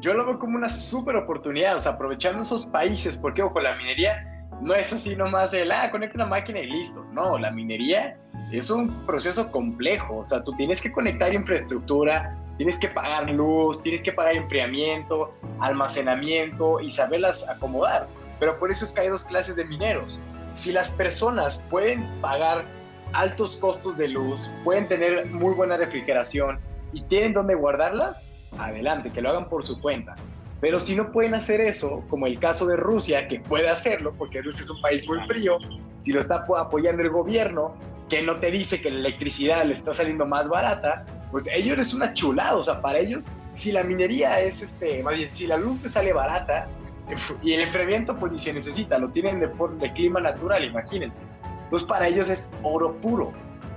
yo 0.00 0.12
lo 0.14 0.26
veo 0.26 0.40
como 0.40 0.56
una 0.56 0.68
súper 0.68 1.14
oportunidad, 1.14 1.76
o 1.76 1.78
sea, 1.78 1.92
aprovechando 1.92 2.42
esos 2.42 2.66
países, 2.66 3.16
porque 3.16 3.44
ojo, 3.44 3.60
la 3.60 3.76
minería 3.76 4.27
no 4.60 4.74
es 4.74 4.92
así 4.92 5.14
nomás 5.14 5.54
el, 5.54 5.70
ah, 5.70 5.90
conecta 5.90 6.16
una 6.16 6.26
máquina 6.26 6.60
y 6.60 6.66
listo. 6.66 7.04
No, 7.12 7.38
la 7.38 7.50
minería 7.50 8.16
es 8.52 8.70
un 8.70 8.90
proceso 9.06 9.50
complejo, 9.50 10.18
o 10.18 10.24
sea, 10.24 10.42
tú 10.42 10.52
tienes 10.56 10.82
que 10.82 10.90
conectar 10.90 11.32
infraestructura, 11.34 12.36
tienes 12.56 12.78
que 12.78 12.88
pagar 12.88 13.30
luz, 13.30 13.82
tienes 13.82 14.02
que 14.02 14.12
pagar 14.12 14.36
enfriamiento, 14.36 15.34
almacenamiento 15.60 16.80
y 16.80 16.90
saberlas 16.90 17.48
acomodar. 17.48 18.06
Pero 18.40 18.58
por 18.58 18.70
eso 18.70 18.84
es 18.84 18.92
que 18.92 19.02
hay 19.02 19.08
dos 19.08 19.24
clases 19.24 19.56
de 19.56 19.64
mineros. 19.64 20.20
Si 20.54 20.72
las 20.72 20.90
personas 20.90 21.58
pueden 21.70 22.04
pagar 22.20 22.64
altos 23.12 23.56
costos 23.56 23.96
de 23.96 24.08
luz, 24.08 24.50
pueden 24.64 24.86
tener 24.88 25.26
muy 25.26 25.54
buena 25.54 25.76
refrigeración 25.76 26.58
y 26.92 27.02
tienen 27.02 27.32
dónde 27.32 27.54
guardarlas, 27.54 28.26
adelante, 28.58 29.10
que 29.10 29.20
lo 29.20 29.30
hagan 29.30 29.48
por 29.48 29.64
su 29.64 29.80
cuenta. 29.80 30.16
Pero 30.60 30.80
si 30.80 30.96
no 30.96 31.12
pueden 31.12 31.34
hacer 31.34 31.60
eso, 31.60 32.02
como 32.08 32.26
el 32.26 32.38
caso 32.40 32.66
de 32.66 32.76
Rusia, 32.76 33.28
que 33.28 33.40
puede 33.40 33.68
hacerlo, 33.68 34.12
porque 34.18 34.42
Rusia 34.42 34.62
es 34.62 34.70
un 34.70 34.80
país 34.80 35.06
muy 35.06 35.20
frío, 35.22 35.58
si 35.98 36.12
lo 36.12 36.20
está 36.20 36.44
apoyando 36.56 37.02
el 37.02 37.10
gobierno, 37.10 37.76
que 38.08 38.22
no 38.22 38.36
te 38.40 38.50
dice 38.50 38.80
que 38.80 38.90
la 38.90 38.98
electricidad 38.98 39.64
le 39.64 39.74
está 39.74 39.94
saliendo 39.94 40.26
más 40.26 40.48
barata, 40.48 41.04
pues 41.30 41.46
ellos 41.52 41.78
es 41.78 41.94
una 41.94 42.12
chulada, 42.12 42.56
o 42.56 42.62
sea, 42.62 42.80
para 42.80 42.98
ellos, 42.98 43.28
si 43.52 43.70
la 43.70 43.84
minería 43.84 44.40
es, 44.40 44.62
este, 44.62 45.02
más 45.02 45.16
bien, 45.16 45.28
si 45.32 45.46
la 45.46 45.56
luz 45.56 45.78
te 45.78 45.88
sale 45.88 46.12
barata 46.12 46.68
y 47.42 47.52
el 47.52 47.60
enfriamiento, 47.60 48.16
pues 48.16 48.32
ni 48.32 48.38
se 48.38 48.52
necesita, 48.52 48.98
lo 48.98 49.10
tienen 49.10 49.40
de, 49.40 49.48
de 49.48 49.92
clima 49.92 50.20
natural, 50.20 50.64
imagínense. 50.64 51.22
Pues 51.70 51.84
para 51.84 52.08
ellos 52.08 52.28
es 52.30 52.50
oro 52.62 52.96
puro. 53.00 53.32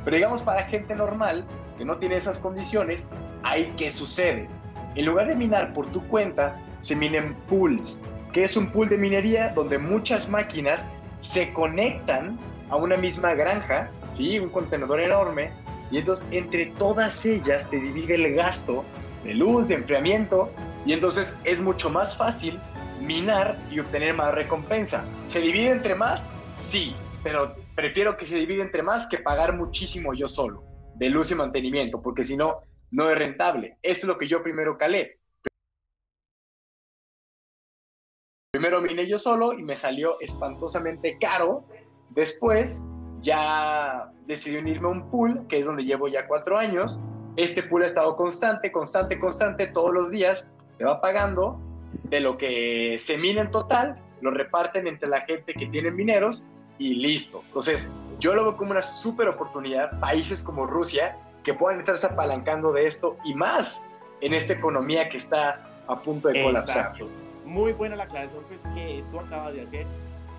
Pero 0.05 0.15
digamos, 0.15 0.41
para 0.41 0.63
gente 0.63 0.95
normal, 0.95 1.45
que 1.77 1.85
no 1.85 1.97
tiene 1.97 2.17
esas 2.17 2.39
condiciones, 2.39 3.09
¿hay 3.43 3.73
qué 3.77 3.91
sucede? 3.91 4.47
En 4.95 5.05
lugar 5.05 5.27
de 5.27 5.35
minar 5.35 5.73
por 5.73 5.87
tu 5.87 6.01
cuenta, 6.07 6.57
se 6.81 6.95
minen 6.95 7.35
pools, 7.47 8.01
que 8.33 8.43
es 8.43 8.57
un 8.57 8.71
pool 8.71 8.89
de 8.89 8.97
minería 8.97 9.49
donde 9.49 9.77
muchas 9.77 10.29
máquinas 10.29 10.89
se 11.19 11.53
conectan 11.53 12.39
a 12.69 12.75
una 12.75 12.97
misma 12.97 13.33
granja, 13.33 13.89
¿sí? 14.09 14.39
un 14.39 14.49
contenedor 14.49 14.99
enorme, 14.99 15.51
y 15.91 15.97
entonces 15.97 16.25
entre 16.31 16.67
todas 16.77 17.25
ellas 17.25 17.69
se 17.69 17.79
divide 17.79 18.15
el 18.15 18.33
gasto 18.33 18.83
de 19.23 19.33
luz, 19.33 19.67
de 19.67 19.75
enfriamiento, 19.75 20.51
y 20.85 20.93
entonces 20.93 21.37
es 21.43 21.59
mucho 21.59 21.89
más 21.89 22.17
fácil 22.17 22.59
minar 23.01 23.57
y 23.71 23.79
obtener 23.79 24.13
más 24.13 24.33
recompensa. 24.33 25.03
¿Se 25.27 25.41
divide 25.41 25.71
entre 25.71 25.95
más? 25.95 26.29
Sí, 26.53 26.95
pero 27.23 27.55
prefiero 27.75 28.17
que 28.17 28.25
se 28.25 28.35
divide 28.35 28.61
entre 28.61 28.83
más 28.83 29.07
que 29.07 29.17
pagar 29.17 29.55
muchísimo 29.55 30.13
yo 30.13 30.27
solo 30.27 30.63
de 30.95 31.09
luz 31.09 31.31
y 31.31 31.35
mantenimiento, 31.35 32.01
porque 32.01 32.23
si 32.23 32.37
no, 32.37 32.61
no 32.91 33.09
es 33.09 33.17
rentable. 33.17 33.77
Es 33.81 34.03
lo 34.03 34.17
que 34.17 34.27
yo 34.27 34.43
primero 34.43 34.77
calé. 34.77 35.19
Primero 38.61 38.79
miné 38.79 39.07
yo 39.07 39.17
solo 39.17 39.53
y 39.53 39.63
me 39.63 39.75
salió 39.75 40.17
espantosamente 40.21 41.17
caro. 41.19 41.63
Después 42.11 42.83
ya 43.19 44.11
decidí 44.27 44.57
unirme 44.57 44.87
a 44.87 44.91
un 44.91 45.09
pool, 45.09 45.47
que 45.49 45.57
es 45.57 45.65
donde 45.65 45.83
llevo 45.83 46.07
ya 46.07 46.27
cuatro 46.27 46.59
años. 46.59 46.99
Este 47.37 47.63
pool 47.63 47.81
ha 47.81 47.87
estado 47.87 48.15
constante, 48.15 48.71
constante, 48.71 49.17
constante, 49.17 49.65
todos 49.65 49.91
los 49.91 50.11
días. 50.11 50.47
Te 50.77 50.83
va 50.83 51.01
pagando 51.01 51.59
de 52.03 52.19
lo 52.19 52.37
que 52.37 52.97
se 52.99 53.17
mina 53.17 53.41
en 53.41 53.49
total, 53.49 53.97
lo 54.21 54.29
reparten 54.29 54.85
entre 54.85 55.09
la 55.09 55.21
gente 55.21 55.55
que 55.55 55.65
tiene 55.65 55.89
mineros 55.89 56.43
y 56.77 56.93
listo. 56.93 57.41
Entonces, 57.47 57.89
yo 58.19 58.35
lo 58.35 58.43
veo 58.43 58.57
como 58.57 58.69
una 58.69 58.83
súper 58.83 59.27
oportunidad, 59.27 59.99
países 59.99 60.43
como 60.43 60.67
Rusia, 60.67 61.17
que 61.43 61.55
puedan 61.55 61.79
estarse 61.79 62.05
apalancando 62.05 62.71
de 62.73 62.85
esto 62.85 63.17
y 63.25 63.33
más 63.33 63.83
en 64.19 64.35
esta 64.35 64.53
economía 64.53 65.09
que 65.09 65.17
está 65.17 65.67
a 65.87 65.99
punto 65.99 66.27
de 66.27 66.43
colapsar. 66.43 66.93
Muy 67.51 67.73
buena 67.73 67.97
la 67.97 68.03
aclaración 68.05 68.45
pues, 68.47 68.61
que 68.73 69.03
tú 69.11 69.19
acabas 69.19 69.53
de 69.53 69.63
hacer 69.63 69.85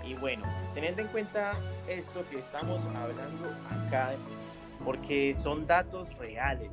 y 0.02 0.14
bueno, 0.14 0.45
teniendo 0.73 1.02
en 1.02 1.09
cuenta 1.09 1.52
esto 1.87 2.25
que 2.31 2.38
estamos 2.38 2.81
hablando 2.87 3.52
acá, 3.71 4.12
porque 4.83 5.37
son 5.42 5.66
datos 5.66 6.16
reales. 6.16 6.71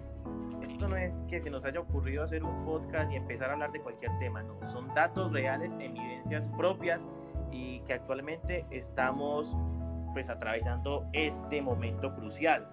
Esto 0.61 0.87
no 0.87 0.95
es 0.95 1.13
que 1.29 1.41
se 1.41 1.49
nos 1.49 1.65
haya 1.65 1.81
ocurrido 1.81 2.23
hacer 2.23 2.41
un 2.41 2.63
podcast 2.63 3.11
y 3.11 3.17
empezar 3.17 3.49
a 3.49 3.53
hablar 3.53 3.73
de 3.73 3.81
cualquier 3.81 4.17
tema, 4.19 4.41
no. 4.41 4.55
Son 4.71 4.87
datos 4.93 5.33
reales, 5.33 5.73
evidencias 5.77 6.47
propias 6.57 7.01
y 7.51 7.81
que 7.81 7.95
actualmente 7.95 8.65
estamos 8.71 9.53
pues 10.13 10.29
atravesando 10.29 11.05
este 11.11 11.61
momento 11.61 12.15
crucial. 12.15 12.65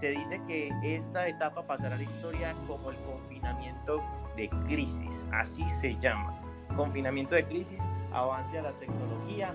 Se 0.00 0.08
dice 0.08 0.40
que 0.48 0.72
esta 0.82 1.28
etapa 1.28 1.66
pasará 1.66 1.96
a 1.96 1.98
la 1.98 2.04
historia 2.04 2.54
como 2.66 2.90
el 2.90 2.96
confinamiento 3.02 4.02
de 4.36 4.48
crisis, 4.66 5.22
así 5.32 5.68
se 5.82 5.94
llama. 6.00 6.39
Confinamiento 6.76 7.34
de 7.34 7.44
crisis, 7.44 7.78
avance 8.12 8.58
a 8.58 8.62
la 8.62 8.72
tecnología, 8.72 9.54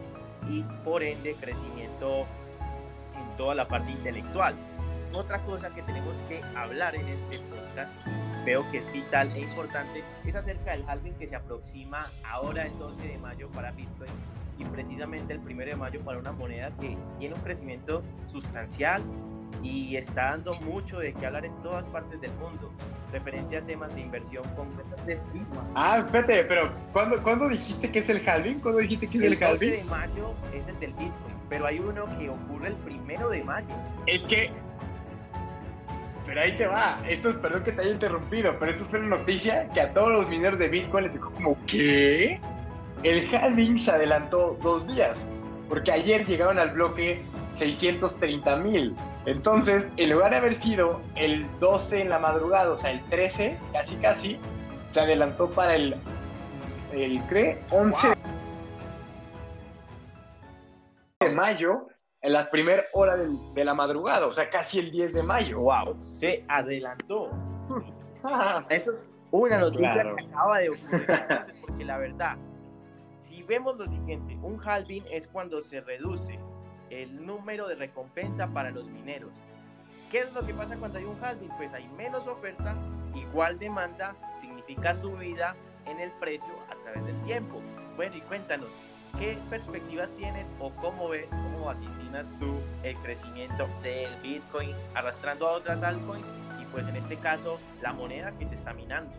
y 0.49 0.63
por 0.83 1.03
ende 1.03 1.35
crecimiento 1.35 2.25
en 3.15 3.37
toda 3.37 3.55
la 3.55 3.67
parte 3.67 3.91
intelectual. 3.91 4.55
Otra 5.13 5.39
cosa 5.39 5.73
que 5.73 5.81
tenemos 5.81 6.13
que 6.27 6.41
hablar 6.57 6.95
en 6.95 7.07
este 7.07 7.39
podcast, 7.39 7.91
veo 8.45 8.69
que 8.71 8.79
es 8.79 8.93
vital 8.93 9.31
e 9.33 9.41
importante, 9.41 10.03
es 10.25 10.35
acerca 10.35 10.71
del 10.71 10.87
halving 10.87 11.13
que 11.15 11.27
se 11.27 11.35
aproxima 11.35 12.09
ahora 12.29 12.65
el 12.65 12.77
12 12.77 13.07
de 13.07 13.17
mayo 13.17 13.49
para 13.49 13.71
Bitcoin 13.71 14.11
y 14.57 14.65
precisamente 14.65 15.33
el 15.33 15.39
1 15.39 15.65
de 15.65 15.75
mayo 15.75 16.01
para 16.01 16.19
una 16.19 16.31
moneda 16.31 16.71
que 16.79 16.97
tiene 17.17 17.35
un 17.35 17.41
crecimiento 17.41 18.03
sustancial 18.31 19.03
y 19.63 19.95
está 19.95 20.31
dando 20.31 20.55
mucho 20.61 20.99
de 20.99 21.13
qué 21.13 21.25
hablar 21.25 21.45
en 21.45 21.55
todas 21.61 21.87
partes 21.87 22.21
del 22.21 22.31
mundo 22.33 22.71
referente 23.11 23.57
a 23.57 23.61
temas 23.61 23.93
de 23.95 24.01
inversión 24.01 24.43
con 24.55 24.67
de 25.05 25.19
Ah, 25.75 25.99
espérate, 25.99 26.43
pero 26.45 26.69
¿cuándo, 26.91 27.21
¿cuándo, 27.23 27.49
dijiste 27.49 27.89
que 27.91 27.99
es 27.99 28.09
el 28.09 28.27
halving? 28.27 28.59
¿Cuándo 28.59 28.79
dijiste 28.79 29.07
que 29.07 29.17
es 29.17 29.23
el, 29.23 29.33
el 29.33 29.43
halving? 29.43 29.73
El 29.73 29.79
de 29.79 29.83
mayo 29.85 30.33
es 30.53 30.67
el 30.67 30.79
del 30.79 30.91
Bitcoin, 30.91 31.35
pero 31.49 31.65
hay 31.65 31.79
uno 31.79 32.05
que 32.17 32.29
ocurre 32.29 32.67
el 32.67 32.75
primero 32.75 33.29
de 33.29 33.43
mayo. 33.43 33.75
Es 34.05 34.23
que 34.23 34.51
pero 36.25 36.41
ahí 36.41 36.57
te 36.57 36.65
va. 36.65 36.99
Esto 37.07 37.29
es, 37.29 37.35
perdón 37.35 37.63
que 37.63 37.71
te 37.71 37.81
haya 37.81 37.91
interrumpido, 37.91 38.57
pero 38.59 38.71
esto 38.71 38.83
es 38.83 38.93
una 38.93 39.17
noticia 39.17 39.69
que 39.69 39.81
a 39.81 39.93
todos 39.93 40.11
los 40.11 40.29
mineros 40.29 40.57
de 40.59 40.69
Bitcoin 40.69 41.05
les 41.05 41.13
dijo 41.13 41.31
como, 41.31 41.57
¿qué? 41.67 42.39
El 43.03 43.33
halving 43.33 43.77
se 43.77 43.91
adelantó 43.91 44.57
dos 44.61 44.87
días. 44.87 45.29
porque 45.69 45.91
ayer 45.91 46.25
llegaron 46.25 46.59
al 46.59 46.71
bloque 46.71 47.21
630 47.53 48.55
mil. 48.57 48.95
Entonces, 49.25 49.91
en 49.97 50.11
lugar 50.11 50.31
de 50.31 50.37
haber 50.37 50.55
sido 50.55 51.01
el 51.15 51.47
12 51.59 52.01
en 52.01 52.09
la 52.09 52.19
madrugada, 52.19 52.71
o 52.71 52.77
sea, 52.77 52.91
el 52.91 53.03
13, 53.05 53.57
casi 53.73 53.95
casi, 53.95 54.39
se 54.91 54.99
adelantó 54.99 55.49
para 55.49 55.75
el, 55.75 55.95
el 56.93 57.19
¿cree? 57.23 57.59
11 57.71 58.13
de 61.21 61.29
mayo, 61.29 61.87
en 62.21 62.33
la 62.33 62.51
primera 62.51 62.83
hora 62.93 63.17
de 63.17 63.65
la 63.65 63.73
madrugada, 63.73 64.27
o 64.27 64.31
sea, 64.31 64.49
casi 64.49 64.79
el 64.79 64.91
10 64.91 65.13
de 65.13 65.23
mayo. 65.23 65.59
¡Wow! 65.59 65.97
Se 66.01 66.43
adelantó. 66.47 67.31
Eso 68.69 68.91
es 68.91 69.09
una 69.31 69.57
noticia 69.57 70.03
que 70.03 70.25
acaba 70.25 70.59
de 70.59 70.69
ocurrir, 70.69 71.07
porque 71.61 71.83
la 71.83 71.97
verdad, 71.97 72.37
si 73.27 73.41
vemos 73.43 73.77
lo 73.77 73.87
siguiente, 73.87 74.37
un 74.43 74.59
halving 74.63 75.03
es 75.11 75.27
cuando 75.27 75.61
se 75.61 75.81
reduce 75.81 76.39
el 76.89 77.25
número 77.25 77.67
de 77.67 77.75
recompensa 77.75 78.47
para 78.47 78.71
los 78.71 78.85
mineros. 78.85 79.31
¿Qué 80.11 80.19
es 80.19 80.33
lo 80.33 80.45
que 80.45 80.53
pasa 80.53 80.75
cuando 80.77 80.99
hay 80.99 81.05
un 81.05 81.21
halving? 81.23 81.49
Pues 81.57 81.73
hay 81.73 81.87
menos 81.97 82.27
oferta, 82.27 82.75
igual 83.15 83.57
demanda, 83.59 84.15
significa 84.39 84.95
subida 84.95 85.55
en 85.85 85.99
el 85.99 86.11
precio 86.11 86.53
a 86.69 86.75
través 86.83 87.05
del 87.05 87.21
tiempo. 87.23 87.61
Bueno, 87.95 88.15
y 88.15 88.21
cuéntanos, 88.21 88.69
¿qué 89.17 89.37
perspectivas 89.49 90.11
tienes 90.11 90.47
o 90.59 90.69
cómo 90.69 91.09
ves, 91.09 91.27
cómo 91.29 91.65
vaticinas 91.65 92.27
tú 92.39 92.59
el 92.83 92.95
crecimiento 92.97 93.67
del 93.81 94.09
Bitcoin 94.21 94.75
arrastrando 94.93 95.47
a 95.47 95.53
otras 95.53 95.81
altcoins 95.83 96.25
y 96.61 96.65
pues 96.65 96.87
en 96.87 96.95
este 96.97 97.17
caso 97.17 97.59
la 97.81 97.93
moneda 97.93 98.31
que 98.37 98.47
se 98.47 98.55
está 98.55 98.73
minando? 98.73 99.11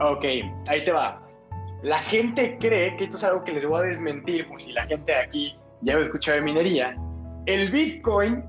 Ok, 0.00 0.24
ahí 0.68 0.82
te 0.84 0.92
va. 0.92 1.29
La 1.82 1.98
gente 1.98 2.58
cree 2.60 2.94
que 2.96 3.04
esto 3.04 3.16
es 3.16 3.24
algo 3.24 3.42
que 3.44 3.52
les 3.52 3.64
voy 3.64 3.80
a 3.80 3.82
desmentir, 3.84 4.46
por 4.48 4.60
si 4.60 4.72
la 4.72 4.86
gente 4.86 5.12
de 5.12 5.18
aquí 5.18 5.56
ya 5.80 5.96
ha 5.96 6.00
escuchado 6.00 6.36
de 6.36 6.42
minería. 6.42 6.94
El 7.46 7.70
Bitcoin, 7.70 8.44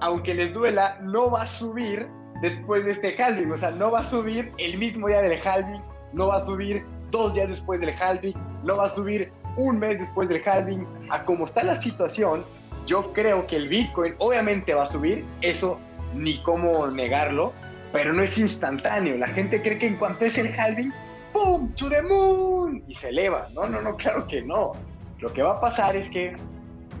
aunque 0.00 0.34
les 0.34 0.52
duela, 0.52 0.98
no 1.00 1.30
va 1.30 1.42
a 1.42 1.46
subir 1.46 2.08
después 2.40 2.84
de 2.84 2.90
este 2.90 3.22
halving. 3.22 3.52
O 3.52 3.56
sea, 3.56 3.70
no 3.70 3.92
va 3.92 4.00
a 4.00 4.04
subir 4.04 4.52
el 4.58 4.76
mismo 4.78 5.06
día 5.06 5.22
del 5.22 5.38
halving, 5.40 5.80
no 6.12 6.26
va 6.26 6.36
a 6.36 6.40
subir 6.40 6.84
dos 7.10 7.34
días 7.34 7.48
después 7.48 7.80
del 7.80 7.90
halving, 7.90 8.34
no 8.64 8.76
va 8.76 8.86
a 8.86 8.88
subir 8.88 9.30
un 9.56 9.78
mes 9.78 9.98
después 9.98 10.28
del 10.28 10.42
halving. 10.44 10.84
A 11.10 11.24
como 11.24 11.44
está 11.44 11.62
la 11.62 11.76
situación, 11.76 12.44
yo 12.86 13.12
creo 13.12 13.46
que 13.46 13.56
el 13.56 13.68
Bitcoin 13.68 14.14
obviamente 14.18 14.74
va 14.74 14.82
a 14.82 14.86
subir, 14.88 15.24
eso 15.40 15.78
ni 16.16 16.42
cómo 16.42 16.88
negarlo, 16.88 17.52
pero 17.92 18.12
no 18.12 18.22
es 18.22 18.36
instantáneo. 18.38 19.16
La 19.18 19.28
gente 19.28 19.62
cree 19.62 19.78
que 19.78 19.86
en 19.86 19.96
cuanto 19.96 20.24
es 20.24 20.36
el 20.36 20.58
halving, 20.58 20.92
¡pum! 21.32 21.72
¡To 21.74 21.88
the 21.88 22.02
moon! 22.02 22.82
Y 22.86 22.94
se 22.94 23.08
eleva. 23.08 23.48
No, 23.54 23.66
no, 23.66 23.80
no, 23.80 23.96
claro 23.96 24.26
que 24.26 24.42
no. 24.42 24.72
Lo 25.18 25.32
que 25.32 25.42
va 25.42 25.56
a 25.56 25.60
pasar 25.60 25.96
es 25.96 26.08
que 26.10 26.36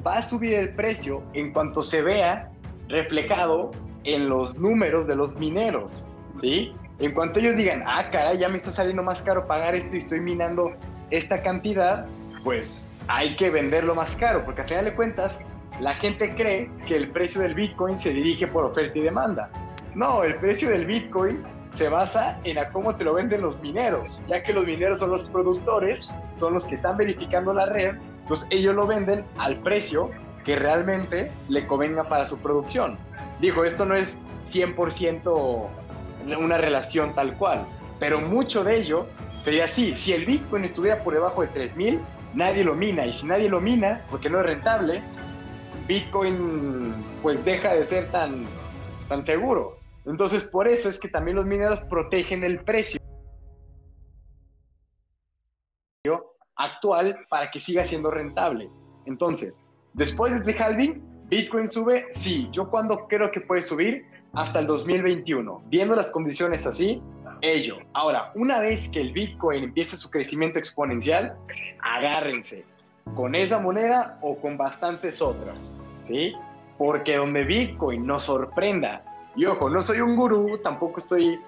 va 0.06 0.18
a 0.18 0.22
subir 0.22 0.54
el 0.54 0.74
precio 0.74 1.22
en 1.34 1.52
cuanto 1.52 1.82
se 1.82 2.02
vea 2.02 2.50
reflejado 2.88 3.70
en 4.04 4.28
los 4.28 4.58
números 4.58 5.06
de 5.06 5.16
los 5.16 5.36
mineros, 5.36 6.06
¿sí? 6.40 6.72
En 6.98 7.12
cuanto 7.12 7.38
ellos 7.38 7.56
digan, 7.56 7.82
ah, 7.86 8.08
caray, 8.10 8.38
ya 8.38 8.48
me 8.48 8.58
está 8.58 8.70
saliendo 8.70 9.02
más 9.02 9.22
caro 9.22 9.46
pagar 9.46 9.74
esto 9.74 9.96
y 9.96 9.98
estoy 9.98 10.20
minando 10.20 10.72
esta 11.10 11.42
cantidad, 11.42 12.06
pues 12.44 12.90
hay 13.08 13.34
que 13.36 13.50
venderlo 13.50 13.94
más 13.94 14.14
caro, 14.16 14.44
porque 14.44 14.62
al 14.62 14.68
final 14.68 14.84
de 14.84 14.94
cuentas, 14.94 15.40
la 15.80 15.94
gente 15.94 16.34
cree 16.34 16.70
que 16.86 16.96
el 16.96 17.10
precio 17.10 17.40
del 17.40 17.54
Bitcoin 17.54 17.96
se 17.96 18.12
dirige 18.12 18.46
por 18.46 18.64
oferta 18.64 18.98
y 18.98 19.02
demanda. 19.02 19.50
No, 19.94 20.22
el 20.22 20.36
precio 20.36 20.70
del 20.70 20.86
Bitcoin 20.86 21.42
se 21.72 21.88
basa 21.88 22.38
en 22.44 22.58
a 22.58 22.68
cómo 22.70 22.94
te 22.96 23.04
lo 23.04 23.14
venden 23.14 23.42
los 23.42 23.58
mineros, 23.60 24.24
ya 24.28 24.42
que 24.42 24.52
los 24.52 24.66
mineros 24.66 25.00
son 25.00 25.10
los 25.10 25.24
productores, 25.24 26.08
son 26.32 26.54
los 26.54 26.66
que 26.66 26.74
están 26.74 26.96
verificando 26.96 27.52
la 27.52 27.66
red, 27.66 27.96
pues 28.28 28.46
ellos 28.50 28.74
lo 28.74 28.86
venden 28.86 29.24
al 29.38 29.56
precio 29.56 30.10
que 30.44 30.56
realmente 30.56 31.30
le 31.48 31.66
convenga 31.66 32.04
para 32.04 32.24
su 32.24 32.38
producción. 32.38 32.98
Dijo, 33.40 33.64
esto 33.64 33.86
no 33.86 33.94
es 33.94 34.22
100% 34.44 35.68
una 36.38 36.58
relación 36.58 37.14
tal 37.14 37.36
cual, 37.36 37.66
pero 37.98 38.20
mucho 38.20 38.64
de 38.64 38.78
ello 38.78 39.06
sería 39.38 39.64
así. 39.64 39.96
Si 39.96 40.12
el 40.12 40.24
Bitcoin 40.24 40.64
estuviera 40.64 41.02
por 41.02 41.14
debajo 41.14 41.42
de 41.42 41.48
3000, 41.48 42.00
nadie 42.34 42.64
lo 42.64 42.74
mina, 42.74 43.06
y 43.06 43.12
si 43.12 43.26
nadie 43.26 43.48
lo 43.48 43.60
mina, 43.60 44.02
porque 44.10 44.30
no 44.30 44.40
es 44.40 44.46
rentable, 44.46 45.02
Bitcoin 45.88 46.94
pues 47.22 47.44
deja 47.44 47.74
de 47.74 47.84
ser 47.84 48.08
tan, 48.08 48.46
tan 49.08 49.24
seguro. 49.24 49.81
Entonces, 50.06 50.44
por 50.44 50.68
eso 50.68 50.88
es 50.88 50.98
que 50.98 51.08
también 51.08 51.36
los 51.36 51.46
mineros 51.46 51.80
protegen 51.82 52.42
el 52.44 52.62
precio 52.64 53.00
actual 56.56 57.18
para 57.28 57.50
que 57.50 57.60
siga 57.60 57.84
siendo 57.84 58.10
rentable. 58.10 58.68
Entonces, 59.06 59.64
después 59.94 60.32
de 60.32 60.38
este 60.38 60.62
halving, 60.62 61.02
Bitcoin 61.28 61.66
sube, 61.66 62.06
sí, 62.10 62.48
yo 62.52 62.68
cuando 62.70 63.06
creo 63.08 63.30
que 63.30 63.40
puede 63.40 63.62
subir 63.62 64.04
hasta 64.34 64.60
el 64.60 64.66
2021, 64.66 65.62
viendo 65.66 65.94
las 65.94 66.10
condiciones 66.10 66.66
así, 66.66 67.02
ello. 67.40 67.78
Ahora, 67.92 68.32
una 68.34 68.60
vez 68.60 68.88
que 68.88 69.00
el 69.00 69.12
Bitcoin 69.12 69.64
empiece 69.64 69.96
su 69.96 70.10
crecimiento 70.10 70.58
exponencial, 70.58 71.36
agárrense 71.82 72.64
con 73.14 73.34
esa 73.34 73.58
moneda 73.58 74.18
o 74.22 74.36
con 74.36 74.56
bastantes 74.56 75.20
otras, 75.20 75.74
¿sí? 76.00 76.34
Porque 76.78 77.16
donde 77.16 77.44
Bitcoin 77.44 78.06
nos 78.06 78.24
sorprenda 78.24 79.04
y 79.34 79.46
ojo, 79.46 79.70
no 79.70 79.80
soy 79.80 80.00
un 80.00 80.16
gurú, 80.16 80.58
tampoco 80.58 80.98
estoy, 80.98 81.40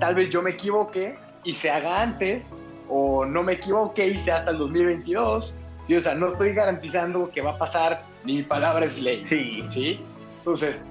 tal 0.00 0.14
vez 0.14 0.30
yo 0.30 0.42
me 0.42 0.50
equivoque 0.50 1.16
y 1.44 1.54
se 1.54 1.70
haga 1.70 2.02
antes, 2.02 2.54
o 2.88 3.24
no 3.24 3.42
me 3.42 3.54
equivoque 3.54 4.06
y 4.06 4.18
sea 4.18 4.36
hasta 4.36 4.50
el 4.50 4.58
2022. 4.58 5.58
¿sí? 5.84 5.96
O 5.96 6.00
sea, 6.00 6.14
no 6.14 6.28
estoy 6.28 6.52
garantizando 6.52 7.30
que 7.30 7.40
va 7.40 7.52
a 7.52 7.58
pasar 7.58 8.02
ni 8.24 8.36
mi 8.36 8.42
palabra 8.42 8.84
es 8.84 8.98
ley. 8.98 9.18
Sí. 9.24 9.64
¿sí? 9.68 10.00
Entonces, 10.38 10.86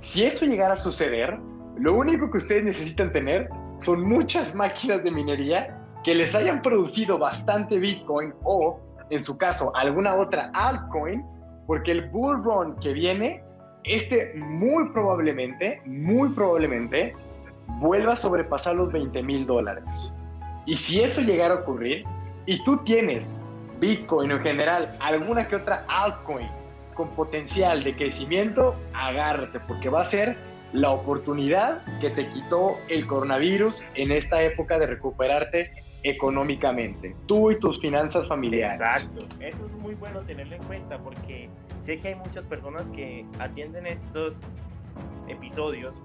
si 0.00 0.24
esto 0.24 0.46
llegara 0.46 0.74
a 0.74 0.76
suceder, 0.76 1.38
lo 1.76 1.94
único 1.94 2.30
que 2.30 2.38
ustedes 2.38 2.64
necesitan 2.64 3.12
tener 3.12 3.50
son 3.80 4.08
muchas 4.08 4.54
máquinas 4.54 5.04
de 5.04 5.10
minería 5.10 5.78
que 6.04 6.14
les 6.14 6.34
hayan 6.34 6.62
producido 6.62 7.18
bastante 7.18 7.78
Bitcoin 7.78 8.32
o, 8.44 8.80
en 9.10 9.22
su 9.22 9.36
caso, 9.36 9.74
alguna 9.76 10.14
otra 10.14 10.50
altcoin, 10.54 11.22
porque 11.66 11.90
el 11.90 12.08
bull 12.10 12.42
run 12.42 12.76
que 12.80 12.92
viene 12.92 13.44
este 13.86 14.34
muy 14.34 14.88
probablemente, 14.90 15.80
muy 15.84 16.30
probablemente, 16.30 17.14
vuelva 17.80 18.14
a 18.14 18.16
sobrepasar 18.16 18.74
los 18.74 18.92
20 18.92 19.22
mil 19.22 19.46
dólares. 19.46 20.14
Y 20.66 20.74
si 20.74 21.00
eso 21.00 21.22
llegara 21.22 21.54
a 21.54 21.58
ocurrir, 21.58 22.04
y 22.46 22.62
tú 22.64 22.78
tienes 22.84 23.40
Bitcoin 23.80 24.30
en 24.30 24.40
general, 24.40 24.96
alguna 25.00 25.46
que 25.48 25.56
otra 25.56 25.84
altcoin 25.88 26.48
con 26.94 27.08
potencial 27.10 27.84
de 27.84 27.94
crecimiento, 27.94 28.74
agárrate, 28.94 29.60
porque 29.60 29.88
va 29.88 30.00
a 30.00 30.04
ser 30.04 30.36
la 30.72 30.90
oportunidad 30.90 31.82
que 32.00 32.10
te 32.10 32.26
quitó 32.28 32.76
el 32.88 33.06
coronavirus 33.06 33.84
en 33.94 34.10
esta 34.10 34.42
época 34.42 34.78
de 34.78 34.86
recuperarte 34.86 35.70
económicamente, 36.08 37.16
tú 37.26 37.50
y 37.50 37.58
tus 37.58 37.80
finanzas 37.80 38.28
familiares. 38.28 38.80
Exacto, 38.80 39.26
eso 39.40 39.66
es 39.66 39.72
muy 39.72 39.94
bueno 39.94 40.20
tenerlo 40.20 40.56
en 40.56 40.62
cuenta 40.64 40.98
porque 40.98 41.48
sé 41.80 41.98
que 42.00 42.08
hay 42.08 42.14
muchas 42.14 42.46
personas 42.46 42.90
que 42.90 43.26
atienden 43.38 43.86
estos 43.86 44.40
episodios 45.28 46.00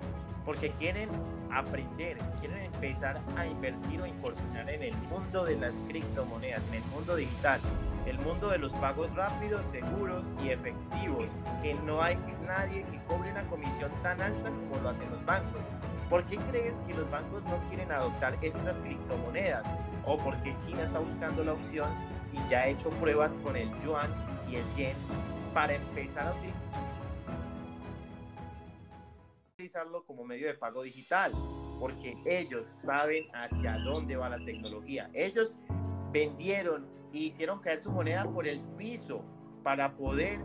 porque 0.46 0.72
quieren 0.72 1.10
aprender, 1.52 2.18
quieren 2.40 2.66
empezar 2.74 3.20
a 3.38 3.46
invertir 3.46 4.02
o 4.02 4.06
incursionar 4.06 4.70
en 4.70 4.84
el 4.84 4.96
mundo 5.10 5.46
de 5.46 5.58
las 5.58 5.76
criptomonedas, 5.88 6.68
en 6.70 6.76
el 6.76 6.84
mundo 6.86 7.16
digital, 7.16 7.60
el 8.08 8.18
mundo 8.20 8.50
de 8.50 8.58
los 8.58 8.74
pagos 8.74 9.14
rápidos, 9.16 9.66
seguros 9.68 10.26
y 10.44 10.50
efectivos, 10.50 11.30
que 11.62 11.76
no 11.86 12.02
hay 12.02 12.18
nadie 12.46 12.84
que 12.84 13.00
cobre 13.08 13.32
una 13.32 13.44
comisión 13.44 13.92
tan 14.02 14.22
alta 14.22 14.50
como 14.50 14.82
lo 14.82 14.90
hacen 14.90 15.10
los 15.12 15.24
bancos. 15.26 15.62
¿Por 16.12 16.26
qué 16.26 16.36
crees 16.50 16.78
que 16.82 16.94
los 16.94 17.10
bancos 17.10 17.46
no 17.46 17.58
quieren 17.70 17.90
adoptar 17.90 18.38
estas 18.42 18.78
criptomonedas? 18.80 19.66
¿O 20.04 20.18
porque 20.18 20.54
China 20.58 20.84
está 20.84 21.00
buscando 21.00 21.42
la 21.42 21.54
opción 21.54 21.90
y 22.34 22.50
ya 22.50 22.64
ha 22.64 22.68
hecho 22.68 22.90
pruebas 22.90 23.34
con 23.36 23.56
el 23.56 23.70
yuan 23.80 24.14
y 24.50 24.58
el 24.58 24.74
yen 24.74 24.94
para 25.54 25.74
empezar 25.74 26.28
a 26.28 26.36
utilizarlo 29.56 30.04
como 30.04 30.26
medio 30.26 30.48
de 30.48 30.54
pago 30.56 30.84
digital? 30.84 31.32
Porque 31.80 32.18
ellos 32.26 32.66
saben 32.66 33.34
hacia 33.34 33.78
dónde 33.78 34.18
va 34.18 34.28
la 34.28 34.44
tecnología. 34.44 35.10
Ellos 35.14 35.56
vendieron 36.12 36.86
y 37.14 37.28
hicieron 37.28 37.62
caer 37.62 37.80
su 37.80 37.90
moneda 37.90 38.26
por 38.26 38.46
el 38.50 38.60
piso 38.78 39.24
para 39.64 39.94
poder 39.96 40.40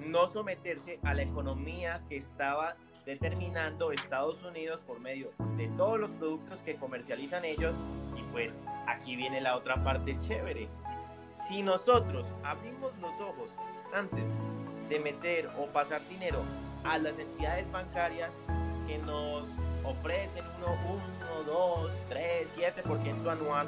no 0.00 0.26
someterse 0.26 0.98
a 1.04 1.14
la 1.14 1.22
economía 1.22 2.02
que 2.08 2.16
estaba 2.16 2.76
determinando 3.10 3.90
Estados 3.90 4.40
Unidos 4.44 4.80
por 4.86 5.00
medio 5.00 5.32
de 5.56 5.66
todos 5.76 5.98
los 5.98 6.12
productos 6.12 6.60
que 6.60 6.76
comercializan 6.76 7.44
ellos 7.44 7.74
y 8.16 8.22
pues 8.30 8.58
aquí 8.86 9.16
viene 9.16 9.40
la 9.40 9.56
otra 9.56 9.82
parte 9.82 10.16
chévere. 10.18 10.68
Si 11.48 11.62
nosotros 11.62 12.28
abrimos 12.44 12.96
los 13.00 13.12
ojos 13.20 13.50
antes 13.92 14.28
de 14.88 15.00
meter 15.00 15.50
o 15.58 15.66
pasar 15.66 16.00
dinero 16.08 16.40
a 16.84 16.98
las 16.98 17.18
entidades 17.18 17.70
bancarias 17.72 18.30
que 18.86 18.98
nos 18.98 19.44
ofrecen 19.84 20.44
1, 20.64 20.78
1, 21.40 21.52
2, 21.52 21.90
3, 22.10 22.48
7% 22.86 23.28
anual, 23.28 23.66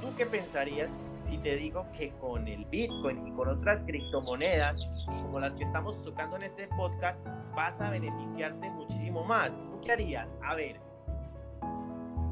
¿tú 0.00 0.14
qué 0.16 0.24
pensarías 0.24 0.90
si 1.28 1.38
te 1.38 1.56
digo 1.56 1.86
que 1.92 2.10
con 2.12 2.48
el 2.48 2.64
Bitcoin 2.66 3.26
y 3.26 3.32
con 3.32 3.48
otras 3.48 3.84
criptomonedas, 3.84 4.80
como 5.06 5.40
las 5.40 5.54
que 5.56 5.64
estamos 5.64 6.00
tocando 6.02 6.36
en 6.36 6.44
este 6.44 6.68
podcast, 6.68 7.24
vas 7.54 7.80
a 7.80 7.90
beneficiarte 7.90 8.70
muchísimo 8.70 9.24
más? 9.24 9.54
¿Tú 9.70 9.80
qué 9.82 9.92
harías? 9.92 10.28
A 10.42 10.54
ver, 10.54 10.80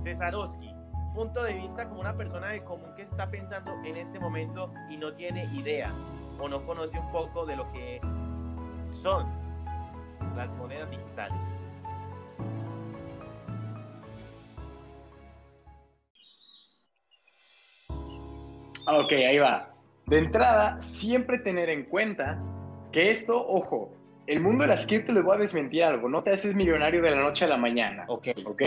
Cesarowski, 0.02 0.74
punto 1.14 1.42
de 1.42 1.54
vista 1.54 1.88
como 1.88 2.00
una 2.00 2.16
persona 2.16 2.48
de 2.48 2.64
común 2.64 2.88
que 2.96 3.02
está 3.02 3.30
pensando 3.30 3.72
en 3.84 3.96
este 3.96 4.18
momento 4.18 4.72
y 4.88 4.96
no 4.96 5.12
tiene 5.12 5.44
idea 5.52 5.92
o 6.40 6.48
no 6.48 6.64
conoce 6.64 6.98
un 6.98 7.10
poco 7.12 7.44
de 7.44 7.56
lo 7.56 7.70
que 7.72 8.00
son 9.02 9.26
las 10.36 10.54
monedas 10.54 10.90
digitales. 10.90 11.54
Ok, 18.86 19.12
ahí 19.12 19.38
va. 19.38 19.70
De 20.06 20.18
entrada, 20.18 20.80
siempre 20.80 21.38
tener 21.38 21.68
en 21.68 21.84
cuenta 21.84 22.38
que 22.92 23.10
esto, 23.10 23.46
ojo, 23.48 23.92
el 24.26 24.40
mundo 24.40 24.62
de 24.62 24.68
las 24.68 24.86
cripto 24.86 25.12
les 25.12 25.24
voy 25.24 25.36
a 25.36 25.40
desmentir 25.40 25.82
algo, 25.82 26.08
no 26.08 26.22
te 26.22 26.32
haces 26.32 26.54
millonario 26.54 27.02
de 27.02 27.10
la 27.10 27.20
noche 27.20 27.44
a 27.44 27.48
la 27.48 27.56
mañana. 27.56 28.04
Ok. 28.08 28.28
¿Ok? 28.44 28.62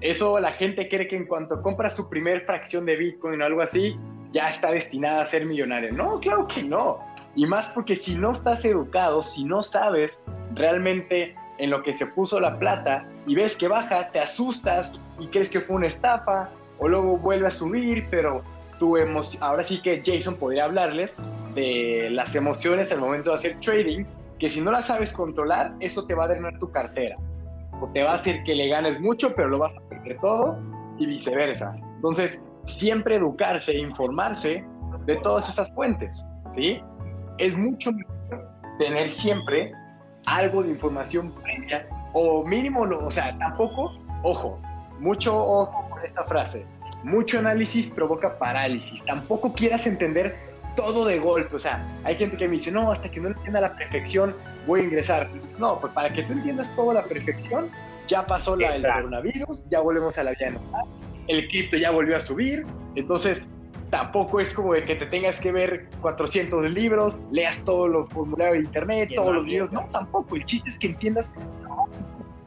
Eso 0.00 0.38
la 0.40 0.52
gente 0.52 0.88
cree 0.88 1.06
que 1.08 1.16
en 1.16 1.26
cuanto 1.26 1.60
compra 1.62 1.88
su 1.88 2.08
primer 2.08 2.44
fracción 2.44 2.86
de 2.86 2.96
Bitcoin 2.96 3.40
o 3.42 3.44
algo 3.44 3.62
así, 3.62 3.96
ya 4.32 4.48
está 4.48 4.70
destinada 4.70 5.22
a 5.22 5.26
ser 5.26 5.44
millonario. 5.46 5.92
No, 5.92 6.18
claro 6.20 6.46
que 6.48 6.62
no. 6.62 6.98
Y 7.34 7.46
más 7.46 7.68
porque 7.68 7.96
si 7.96 8.16
no 8.16 8.32
estás 8.32 8.64
educado, 8.64 9.22
si 9.22 9.44
no 9.44 9.62
sabes 9.62 10.22
realmente 10.54 11.34
en 11.58 11.70
lo 11.70 11.82
que 11.82 11.92
se 11.92 12.06
puso 12.06 12.40
la 12.40 12.58
plata 12.58 13.06
y 13.26 13.34
ves 13.34 13.56
que 13.56 13.68
baja, 13.68 14.10
te 14.10 14.20
asustas 14.20 15.00
y 15.18 15.26
crees 15.28 15.50
que 15.50 15.60
fue 15.60 15.76
una 15.76 15.86
estafa 15.86 16.48
o 16.78 16.88
luego 16.88 17.16
vuelve 17.16 17.46
a 17.46 17.50
subir, 17.50 18.06
pero 18.10 18.42
ahora 19.40 19.62
sí 19.62 19.80
que 19.80 20.02
Jason 20.04 20.36
podría 20.36 20.64
hablarles 20.64 21.16
de 21.54 22.08
las 22.10 22.34
emociones 22.34 22.92
al 22.92 23.00
momento 23.00 23.30
de 23.30 23.36
hacer 23.36 23.60
trading, 23.60 24.04
que 24.38 24.50
si 24.50 24.60
no 24.60 24.70
las 24.70 24.86
sabes 24.86 25.12
controlar, 25.12 25.72
eso 25.80 26.06
te 26.06 26.14
va 26.14 26.24
a 26.24 26.28
drenar 26.28 26.58
tu 26.58 26.70
cartera. 26.70 27.16
O 27.80 27.88
te 27.88 28.02
va 28.02 28.12
a 28.12 28.14
hacer 28.14 28.42
que 28.44 28.54
le 28.54 28.68
ganes 28.68 29.00
mucho, 29.00 29.34
pero 29.34 29.48
lo 29.48 29.58
vas 29.58 29.74
a 29.74 29.80
perder 29.88 30.18
todo 30.20 30.58
y 30.98 31.06
viceversa. 31.06 31.76
Entonces, 31.96 32.42
siempre 32.66 33.16
educarse, 33.16 33.76
informarse 33.76 34.64
de 35.06 35.16
todas 35.16 35.48
esas 35.48 35.70
fuentes, 35.74 36.26
¿sí? 36.50 36.80
Es 37.38 37.56
mucho 37.56 37.92
mejor 37.92 38.48
tener 38.78 39.08
siempre 39.08 39.72
algo 40.26 40.62
de 40.62 40.70
información 40.70 41.32
previa 41.42 41.86
o 42.12 42.44
mínimo, 42.44 42.82
o 42.82 43.10
sea, 43.10 43.36
tampoco, 43.38 43.92
ojo, 44.22 44.58
mucho 45.00 45.36
ojo 45.36 45.88
con 45.90 46.04
esta 46.04 46.24
frase, 46.24 46.64
mucho 47.02 47.38
análisis 47.38 47.90
provoca 47.90 48.38
parálisis. 48.38 49.02
Tampoco 49.04 49.52
quieras 49.52 49.86
entender 49.86 50.36
todo 50.76 51.04
de 51.04 51.18
golpe. 51.18 51.56
O 51.56 51.60
sea, 51.60 51.84
hay 52.04 52.16
gente 52.16 52.36
que 52.36 52.46
me 52.46 52.54
dice, 52.54 52.70
no, 52.70 52.90
hasta 52.90 53.10
que 53.10 53.20
no 53.20 53.28
entienda 53.28 53.60
la 53.60 53.76
perfección 53.76 54.34
voy 54.66 54.80
a 54.80 54.84
ingresar. 54.84 55.28
No, 55.58 55.78
pues 55.80 55.92
para 55.92 56.12
que 56.12 56.22
tú 56.22 56.32
entiendas 56.32 56.74
todo 56.74 56.92
la 56.92 57.04
perfección, 57.04 57.68
ya 58.08 58.26
pasó 58.26 58.56
la, 58.56 58.74
el 58.76 58.82
coronavirus, 58.82 59.66
ya 59.70 59.80
volvemos 59.80 60.18
a 60.18 60.24
la 60.24 60.32
vida 60.32 60.50
normal, 60.50 60.86
el 61.28 61.48
cripto 61.48 61.76
ya 61.76 61.90
volvió 61.90 62.16
a 62.16 62.20
subir. 62.20 62.64
Entonces, 62.94 63.48
tampoco 63.90 64.40
es 64.40 64.54
como 64.54 64.74
de 64.74 64.84
que 64.84 64.94
te 64.94 65.06
tengas 65.06 65.38
que 65.38 65.52
ver 65.52 65.88
400 66.00 66.70
libros, 66.70 67.20
leas 67.30 67.62
todos 67.64 67.88
los 67.88 68.08
formularios 68.10 68.58
de 68.58 68.64
internet, 68.64 69.10
todos 69.14 69.34
los 69.34 69.44
videos. 69.44 69.72
No, 69.72 69.88
tampoco. 69.92 70.36
El 70.36 70.44
chiste 70.44 70.70
es 70.70 70.78
que 70.78 70.88
entiendas 70.88 71.32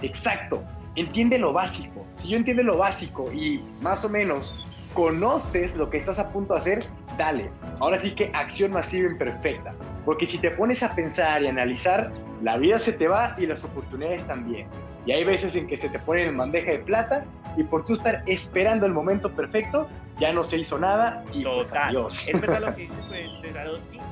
exacto 0.02 0.62
entiende 0.96 1.38
lo 1.38 1.54
básico. 1.54 2.06
Si 2.16 2.30
yo 2.30 2.38
entiendo 2.38 2.64
lo 2.64 2.78
básico 2.78 3.32
y 3.32 3.60
más 3.82 4.06
o 4.06 4.10
menos 4.10 4.66
conoces 4.94 5.76
lo 5.76 5.90
que 5.90 5.98
estás 5.98 6.20
a 6.20 6.30
punto 6.30 6.54
de 6.54 6.60
hacer, 6.60 6.86
dale. 7.18 7.50
Ahora 7.80 7.98
sí 7.98 8.12
que 8.12 8.32
acción 8.34 8.72
masiva 8.72 9.10
imperfecta. 9.10 9.74
Porque 10.06 10.26
si 10.26 10.40
te 10.40 10.52
pones 10.52 10.84
a 10.84 10.96
pensar 10.96 11.44
y 11.44 11.48
analizar, 11.48 12.12
la 12.42 12.58
vida 12.58 12.80
se 12.80 12.94
te 12.94 13.08
va 13.08 13.36
y 13.38 13.46
las 13.46 13.64
oportunidades 13.64 14.26
también. 14.26 14.68
Y 15.06 15.12
hay 15.12 15.24
veces 15.24 15.56
en 15.56 15.68
que 15.68 15.78
se 15.78 15.90
te 15.90 16.00
pone 16.00 16.26
en 16.26 16.38
bandeja 16.38 16.72
de 16.72 16.80
plata 16.80 17.26
y 17.58 17.64
por 17.64 17.86
tú 17.86 17.94
estar 17.94 18.24
esperando 18.26 18.86
el 18.86 18.94
momento 18.94 19.32
perfecto, 19.32 19.88
ya 20.18 20.32
no 20.32 20.44
se 20.44 20.58
hizo 20.58 20.80
nada 20.80 21.24
y 21.34 21.44
pues 21.44 21.74
adiós. 21.74 22.28
Es 22.28 22.42
verdad 22.42 22.62
lo 22.62 22.76
que 22.76 22.84
dice 22.84 22.94
pues, 23.08 23.32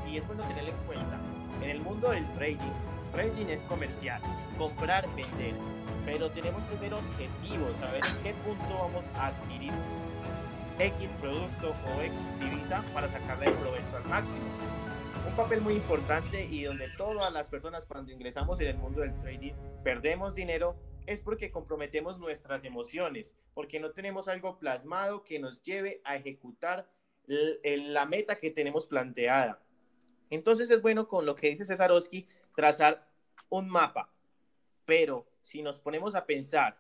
y 0.08 0.18
es 0.18 0.28
bueno 0.28 0.44
tenerlo 0.44 0.72
en 0.72 0.78
cuenta. 0.86 1.20
En 1.62 1.70
el 1.70 1.80
mundo 1.82 2.10
del 2.10 2.26
trading, 2.34 2.58
trading 3.14 3.48
es 3.48 3.62
comercial, 3.62 4.22
comprar, 4.58 5.08
vender 5.16 5.56
pero 6.06 6.30
tenemos 6.32 6.64
que 6.66 6.78
ser 6.78 6.94
objetivos, 6.94 7.78
saber 7.78 8.02
en 8.06 8.24
qué 8.24 8.34
punto 8.46 8.74
vamos 8.74 9.06
a 9.16 9.28
adquirir 9.28 9.72
X 10.80 11.10
producto 11.22 11.70
o 11.70 12.02
X 12.02 12.40
divisa 12.40 12.84
para 12.94 13.08
sacarle 13.08 13.48
el 13.48 13.54
provecho 13.54 13.98
al 13.98 14.06
máximo. 14.06 14.46
Un 15.28 15.36
papel 15.36 15.62
muy 15.62 15.76
importante 15.76 16.46
y 16.46 16.64
donde 16.64 16.90
todas 16.98 17.32
las 17.32 17.50
personas 17.50 17.86
cuando 17.86 18.12
ingresamos 18.12 18.60
en 18.60 18.68
el 18.68 18.78
mundo 18.78 19.02
del 19.02 19.18
trading 19.20 19.54
perdemos 19.84 20.36
dinero 20.36 20.76
es 21.06 21.22
porque 21.22 21.52
comprometemos 21.52 22.20
nuestras 22.20 22.64
emociones, 22.64 23.36
porque 23.54 23.80
no 23.80 23.92
tenemos 23.92 24.28
algo 24.28 24.58
plasmado 24.60 25.24
que 25.24 25.40
nos 25.40 25.62
lleve 25.62 26.02
a 26.04 26.16
ejecutar 26.16 26.90
la 27.26 28.06
meta 28.06 28.38
que 28.38 28.52
tenemos 28.52 28.88
planteada. 28.88 29.62
Entonces 30.30 30.70
es 30.70 30.82
bueno 30.82 31.08
con 31.08 31.26
lo 31.26 31.36
que 31.36 31.50
dice 31.50 31.66
Cesarowski 31.66 32.28
trazar 32.56 33.08
un 33.50 33.70
mapa, 33.70 34.10
pero 34.86 35.28
si 35.44 35.62
nos 35.62 35.80
ponemos 35.80 36.16
a 36.16 36.26
pensar 36.26 36.78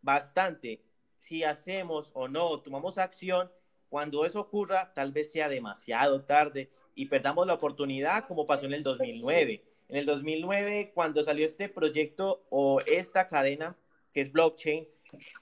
bastante 0.00 0.80
si 1.18 1.44
hacemos 1.44 2.10
o 2.14 2.26
no, 2.26 2.60
tomamos 2.60 2.98
acción, 2.98 3.50
cuando 3.88 4.24
eso 4.24 4.40
ocurra, 4.40 4.92
tal 4.94 5.12
vez 5.12 5.30
sea 5.30 5.48
demasiado 5.48 6.22
tarde 6.24 6.70
y 6.94 7.06
perdamos 7.06 7.46
la 7.46 7.54
oportunidad 7.54 8.26
como 8.26 8.46
pasó 8.46 8.66
en 8.66 8.72
el 8.72 8.82
2009. 8.82 9.62
En 9.88 9.96
el 9.96 10.06
2009, 10.06 10.92
cuando 10.94 11.22
salió 11.22 11.44
este 11.44 11.68
proyecto 11.68 12.44
o 12.48 12.80
esta 12.86 13.26
cadena 13.26 13.76
que 14.12 14.22
es 14.22 14.32
blockchain, 14.32 14.88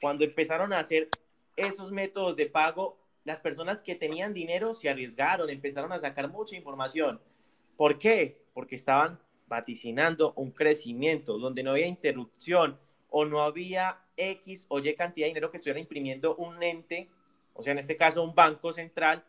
cuando 0.00 0.24
empezaron 0.24 0.72
a 0.72 0.81
hacer 0.81 1.09
esos 1.57 1.92
métodos 1.92 2.37
de 2.37 2.46
pago, 2.46 2.98
las 3.24 3.40
personas 3.40 3.83
que 3.83 3.94
tenían 3.94 4.35
dinero 4.35 4.74
se 4.74 4.88
arriesgaron, 4.88 5.48
empezaron 5.48 5.92
a 5.92 6.00
sacar 6.00 6.29
mucha 6.29 6.57
información. 6.57 7.20
¿Por 7.76 7.98
qué? 7.98 8.42
Porque 8.53 8.76
estaban 8.76 9.20
vaticinando 9.51 10.33
un 10.37 10.53
crecimiento 10.53 11.37
donde 11.37 11.65
no 11.65 11.73
había 11.73 11.89
interrupción 11.89 12.79
o 13.11 13.25
no 13.25 13.43
había 13.43 13.99
X 14.17 14.65
o 14.69 14.79
Y 14.79 14.95
cantidad 14.95 15.27
de 15.27 15.31
dinero 15.31 15.51
que 15.51 15.57
estuviera 15.57 15.81
imprimiendo 15.81 16.37
un 16.37 16.63
ente, 16.63 17.11
o 17.53 17.63
sea, 17.63 17.73
en 17.73 17.81
este 17.81 17.97
caso 17.97 18.23
un 18.23 18.35
banco 18.35 18.73
central, 18.73 19.25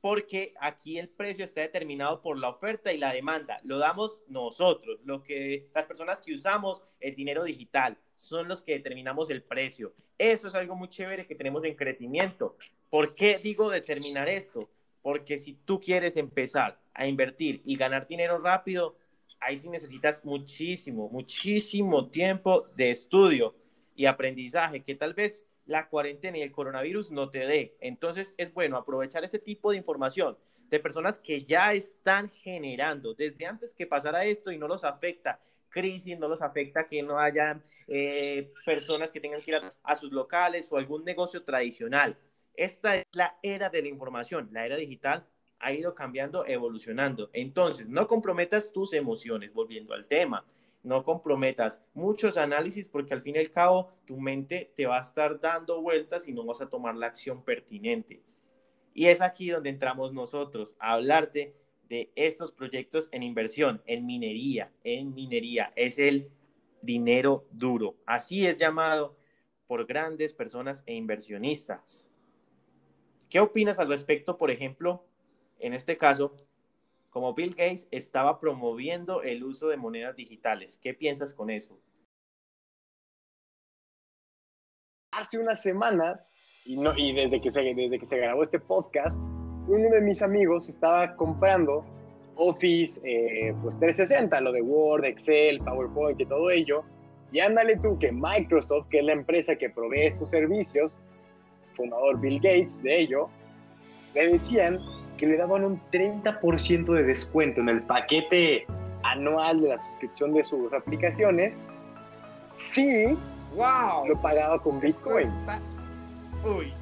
porque 0.00 0.54
aquí 0.60 0.98
el 0.98 1.08
precio 1.08 1.44
está 1.44 1.62
determinado 1.62 2.22
por 2.22 2.38
la 2.38 2.50
oferta 2.50 2.92
y 2.92 2.98
la 2.98 3.12
demanda. 3.12 3.58
Lo 3.64 3.78
damos 3.78 4.20
nosotros, 4.28 5.00
lo 5.04 5.22
que 5.22 5.68
las 5.74 5.86
personas 5.86 6.20
que 6.20 6.34
usamos 6.34 6.82
el 7.00 7.16
dinero 7.16 7.42
digital 7.42 7.98
son 8.16 8.46
los 8.46 8.62
que 8.62 8.74
determinamos 8.74 9.28
el 9.28 9.42
precio. 9.42 9.92
Eso 10.18 10.48
es 10.48 10.54
algo 10.54 10.76
muy 10.76 10.88
chévere 10.88 11.26
que 11.26 11.34
tenemos 11.34 11.64
en 11.64 11.74
crecimiento. 11.74 12.56
¿Por 12.90 13.16
qué 13.16 13.38
digo 13.42 13.70
determinar 13.70 14.28
esto? 14.28 14.70
Porque 15.02 15.36
si 15.36 15.54
tú 15.54 15.80
quieres 15.80 16.16
empezar 16.16 16.78
a 16.92 17.06
invertir 17.08 17.60
y 17.64 17.76
ganar 17.76 18.06
dinero 18.06 18.38
rápido, 18.38 18.94
ahí 19.44 19.56
sí 19.56 19.68
necesitas 19.68 20.24
muchísimo, 20.24 21.08
muchísimo 21.08 22.08
tiempo 22.08 22.66
de 22.76 22.90
estudio 22.90 23.54
y 23.94 24.06
aprendizaje 24.06 24.82
que 24.82 24.94
tal 24.94 25.14
vez 25.14 25.46
la 25.66 25.88
cuarentena 25.88 26.38
y 26.38 26.42
el 26.42 26.52
coronavirus 26.52 27.10
no 27.10 27.30
te 27.30 27.46
dé. 27.46 27.76
Entonces 27.80 28.34
es 28.38 28.52
bueno 28.52 28.76
aprovechar 28.76 29.24
ese 29.24 29.38
tipo 29.38 29.70
de 29.70 29.76
información 29.76 30.36
de 30.68 30.80
personas 30.80 31.18
que 31.18 31.44
ya 31.44 31.72
están 31.72 32.30
generando 32.30 33.14
desde 33.14 33.46
antes 33.46 33.74
que 33.74 33.86
pasara 33.86 34.24
esto 34.24 34.50
y 34.50 34.58
no 34.58 34.66
los 34.66 34.84
afecta 34.84 35.40
crisis, 35.68 36.18
no 36.18 36.28
los 36.28 36.40
afecta 36.40 36.86
que 36.86 37.02
no 37.02 37.18
haya 37.18 37.60
eh, 37.86 38.52
personas 38.64 39.12
que 39.12 39.20
tengan 39.20 39.40
que 39.42 39.50
ir 39.50 39.60
a 39.82 39.96
sus 39.96 40.12
locales 40.12 40.72
o 40.72 40.76
algún 40.76 41.04
negocio 41.04 41.42
tradicional. 41.42 42.16
Esta 42.54 42.96
es 42.96 43.04
la 43.12 43.36
era 43.42 43.68
de 43.68 43.82
la 43.82 43.88
información, 43.88 44.48
la 44.52 44.64
era 44.64 44.76
digital 44.76 45.26
ha 45.58 45.72
ido 45.72 45.94
cambiando, 45.94 46.46
evolucionando. 46.46 47.30
Entonces, 47.32 47.88
no 47.88 48.06
comprometas 48.06 48.72
tus 48.72 48.92
emociones, 48.92 49.52
volviendo 49.52 49.94
al 49.94 50.06
tema. 50.06 50.44
No 50.82 51.02
comprometas 51.02 51.82
muchos 51.94 52.36
análisis 52.36 52.88
porque 52.88 53.14
al 53.14 53.22
fin 53.22 53.36
y 53.36 53.38
al 53.38 53.50
cabo 53.50 53.90
tu 54.04 54.20
mente 54.20 54.70
te 54.76 54.86
va 54.86 54.98
a 54.98 55.02
estar 55.02 55.40
dando 55.40 55.80
vueltas 55.80 56.28
y 56.28 56.32
no 56.32 56.44
vas 56.44 56.60
a 56.60 56.68
tomar 56.68 56.94
la 56.94 57.06
acción 57.06 57.42
pertinente. 57.42 58.22
Y 58.92 59.06
es 59.06 59.22
aquí 59.22 59.48
donde 59.48 59.70
entramos 59.70 60.12
nosotros 60.12 60.76
a 60.78 60.92
hablarte 60.92 61.54
de 61.88 62.12
estos 62.16 62.52
proyectos 62.52 63.08
en 63.12 63.22
inversión, 63.22 63.82
en 63.86 64.04
minería, 64.04 64.70
en 64.84 65.14
minería. 65.14 65.72
Es 65.74 65.98
el 65.98 66.30
dinero 66.82 67.46
duro. 67.50 67.96
Así 68.04 68.46
es 68.46 68.56
llamado 68.56 69.16
por 69.66 69.86
grandes 69.86 70.32
personas 70.32 70.82
e 70.86 70.94
inversionistas. 70.94 72.06
¿Qué 73.30 73.40
opinas 73.40 73.78
al 73.78 73.88
respecto, 73.88 74.36
por 74.36 74.50
ejemplo, 74.50 75.04
en 75.64 75.72
este 75.72 75.96
caso, 75.96 76.36
como 77.08 77.32
Bill 77.32 77.54
Gates 77.54 77.88
estaba 77.90 78.38
promoviendo 78.38 79.22
el 79.22 79.42
uso 79.44 79.68
de 79.68 79.78
monedas 79.78 80.14
digitales. 80.14 80.78
¿Qué 80.82 80.92
piensas 80.92 81.32
con 81.32 81.48
eso? 81.48 81.80
Hace 85.10 85.38
unas 85.38 85.62
semanas, 85.62 86.34
y, 86.66 86.76
desde, 87.14 87.40
que 87.40 87.50
se, 87.50 87.60
desde 87.62 87.98
que 87.98 88.04
se 88.04 88.18
grabó 88.18 88.42
este 88.42 88.60
podcast, 88.60 89.18
uno 89.66 89.88
de 89.88 90.02
mis 90.02 90.20
amigos 90.20 90.68
estaba 90.68 91.16
comprando 91.16 91.86
Office 92.34 93.00
eh, 93.04 93.54
pues 93.62 93.78
360, 93.78 94.38
lo 94.42 94.52
de 94.52 94.60
Word, 94.60 95.06
Excel, 95.06 95.60
PowerPoint 95.60 96.20
y 96.20 96.26
todo 96.26 96.50
ello. 96.50 96.84
Y 97.32 97.40
ándale 97.40 97.78
tú 97.78 97.98
que 97.98 98.12
Microsoft, 98.12 98.88
que 98.90 98.98
es 98.98 99.04
la 99.04 99.12
empresa 99.12 99.56
que 99.56 99.70
provee 99.70 100.12
sus 100.12 100.28
servicios, 100.28 100.98
fundador 101.74 102.20
Bill 102.20 102.36
Gates 102.36 102.82
de 102.82 103.00
ello, 103.00 103.30
le 104.14 104.32
decían 104.32 104.78
que 105.16 105.26
le 105.26 105.36
daban 105.36 105.64
un 105.64 105.80
30% 105.92 106.92
de 106.92 107.04
descuento 107.04 107.60
en 107.60 107.68
el 107.68 107.82
paquete 107.82 108.66
anual 109.02 109.60
de 109.60 109.68
la 109.68 109.78
suscripción 109.78 110.34
de 110.34 110.44
sus 110.44 110.72
aplicaciones 110.72 111.56
si 112.58 113.16
wow. 113.54 114.06
lo 114.08 114.20
pagaba 114.20 114.58
con 114.58 114.80
Bitcoin. 114.80 115.30
Uy. 116.44 116.72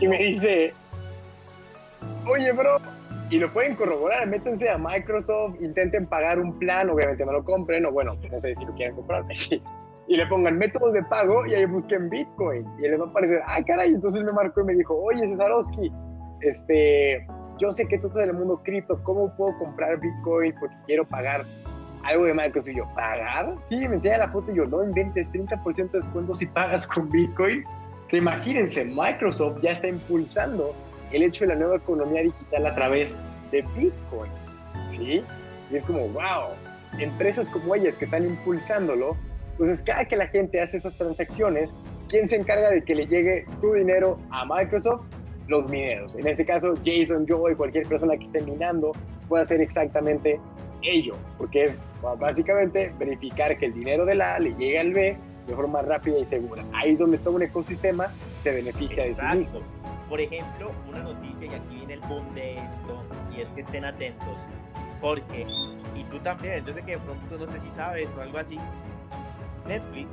Y 0.00 0.08
me 0.08 0.18
dice, 0.18 0.72
oye, 2.26 2.52
bro, 2.52 2.78
y 3.30 3.38
lo 3.38 3.52
pueden 3.52 3.74
corroborar, 3.74 4.26
métanse 4.26 4.68
a 4.68 4.78
Microsoft, 4.78 5.60
intenten 5.60 6.06
pagar 6.06 6.38
un 6.38 6.58
plan, 6.58 6.90
obviamente 6.90 7.24
no 7.24 7.32
lo 7.32 7.44
compren, 7.44 7.86
o 7.86 7.92
bueno, 7.92 8.16
no 8.30 8.40
sé 8.40 8.54
si 8.54 8.64
lo 8.64 8.72
quieren 8.74 8.94
comprar, 8.94 9.24
y 10.08 10.16
le 10.16 10.26
pongan 10.26 10.58
métodos 10.58 10.92
de 10.92 11.02
pago 11.04 11.46
y 11.46 11.54
ahí 11.54 11.64
busquen 11.66 12.08
Bitcoin, 12.08 12.66
y 12.78 12.82
les 12.82 13.00
va 13.00 13.04
a 13.04 13.08
aparecer, 13.08 13.42
ah, 13.46 13.60
caray, 13.66 13.90
entonces 13.90 14.22
me 14.24 14.32
marcó 14.32 14.60
y 14.60 14.64
me 14.64 14.74
dijo, 14.74 14.94
oye, 14.96 15.26
Cesarowski, 15.28 15.92
este, 16.40 17.26
yo 17.58 17.72
sé 17.72 17.86
que 17.86 17.98
tú 17.98 18.08
estás 18.08 18.24
en 18.24 18.30
el 18.30 18.36
mundo 18.36 18.60
cripto, 18.62 19.02
¿cómo 19.02 19.34
puedo 19.36 19.56
comprar 19.58 19.98
Bitcoin 19.98 20.54
porque 20.58 20.76
quiero 20.86 21.04
pagar 21.06 21.44
algo 22.04 22.24
de 22.24 22.34
Microsoft? 22.34 22.72
Y 22.72 22.76
yo, 22.76 22.88
¿pagar? 22.94 23.54
Sí, 23.68 23.76
me 23.76 23.96
enseña 23.96 24.18
la 24.18 24.28
foto 24.28 24.52
y 24.52 24.56
yo, 24.56 24.66
no 24.66 24.84
inventes 24.84 25.32
30% 25.32 25.90
de 25.90 25.98
descuento 25.98 26.34
si 26.34 26.46
pagas 26.46 26.86
con 26.86 27.10
Bitcoin. 27.10 27.64
Se 28.08 28.18
imagínense, 28.18 28.84
Microsoft 28.84 29.60
ya 29.62 29.72
está 29.72 29.88
impulsando 29.88 30.74
el 31.12 31.22
hecho 31.22 31.44
de 31.44 31.48
la 31.48 31.56
nueva 31.56 31.76
economía 31.76 32.22
digital 32.22 32.66
a 32.66 32.74
través 32.74 33.18
de 33.50 33.62
Bitcoin, 33.76 34.30
¿sí? 34.90 35.24
Y 35.70 35.76
es 35.76 35.84
como, 35.84 36.00
wow, 36.08 36.50
empresas 36.98 37.48
como 37.48 37.74
ellas 37.74 37.96
que 37.96 38.04
están 38.04 38.24
impulsándolo, 38.24 39.16
entonces 39.52 39.82
cada 39.82 40.04
que 40.04 40.16
la 40.16 40.26
gente 40.28 40.60
hace 40.60 40.76
esas 40.76 40.96
transacciones, 40.96 41.70
¿quién 42.08 42.26
se 42.26 42.36
encarga 42.36 42.70
de 42.70 42.84
que 42.84 42.94
le 42.94 43.06
llegue 43.06 43.46
tu 43.60 43.72
dinero 43.72 44.18
a 44.30 44.44
Microsoft? 44.44 45.02
Los 45.48 45.68
mineros. 45.68 46.16
En 46.16 46.26
este 46.26 46.44
caso, 46.44 46.74
Jason, 46.84 47.26
yo 47.26 47.48
y 47.48 47.54
cualquier 47.54 47.86
persona 47.86 48.16
que 48.16 48.24
esté 48.24 48.40
minando 48.40 48.92
puede 49.28 49.42
hacer 49.42 49.60
exactamente 49.60 50.40
ello, 50.82 51.14
porque 51.38 51.64
es 51.64 51.82
básicamente 52.18 52.92
verificar 52.98 53.56
que 53.56 53.66
el 53.66 53.74
dinero 53.74 54.04
de 54.04 54.14
la 54.16 54.34
A 54.34 54.38
le 54.40 54.50
llegue 54.54 54.78
al 54.78 54.92
B 54.92 55.16
de 55.46 55.54
forma 55.54 55.82
rápida 55.82 56.18
y 56.18 56.26
segura. 56.26 56.64
Ahí 56.72 56.92
es 56.92 56.98
donde 56.98 57.18
todo 57.18 57.34
un 57.34 57.42
ecosistema 57.42 58.06
se 58.42 58.52
beneficia 58.52 59.04
de 59.04 59.14
sí 59.14 59.24
mismo. 59.36 59.60
Por 60.08 60.20
ejemplo, 60.20 60.70
una 60.88 61.02
noticia, 61.02 61.46
y 61.46 61.54
aquí 61.54 61.76
viene 61.76 61.94
el 61.94 62.00
boom 62.00 62.34
de 62.34 62.58
esto, 62.58 63.02
y 63.36 63.40
es 63.40 63.48
que 63.50 63.60
estén 63.62 63.84
atentos, 63.84 64.46
porque, 65.00 65.46
y 65.96 66.04
tú 66.04 66.18
también, 66.20 66.54
entonces 66.54 66.84
que 66.84 66.92
de 66.92 66.98
pronto 66.98 67.38
no 67.38 67.52
sé 67.52 67.60
si 67.60 67.70
sabes 67.72 68.12
o 68.16 68.20
algo 68.20 68.38
así, 68.38 68.58
Netflix 69.66 70.10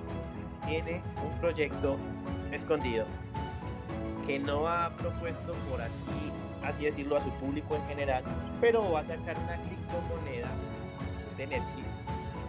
tiene 0.66 1.02
un 1.24 1.40
proyecto 1.40 1.98
escondido 2.52 3.06
que 4.26 4.40
no 4.40 4.68
ha 4.68 4.96
propuesto 4.98 5.54
por 5.70 5.82
así, 5.82 6.32
así 6.64 6.86
decirlo 6.86 7.18
a 7.18 7.24
su 7.24 7.32
público 7.34 7.76
en 7.76 7.86
general, 7.88 8.24
pero 8.62 8.92
va 8.92 9.02
a 9.02 9.04
sacar 9.04 9.38
una 9.38 9.58
criptomoneda 9.64 10.50
de 11.38 11.48
Netflix 11.48 11.88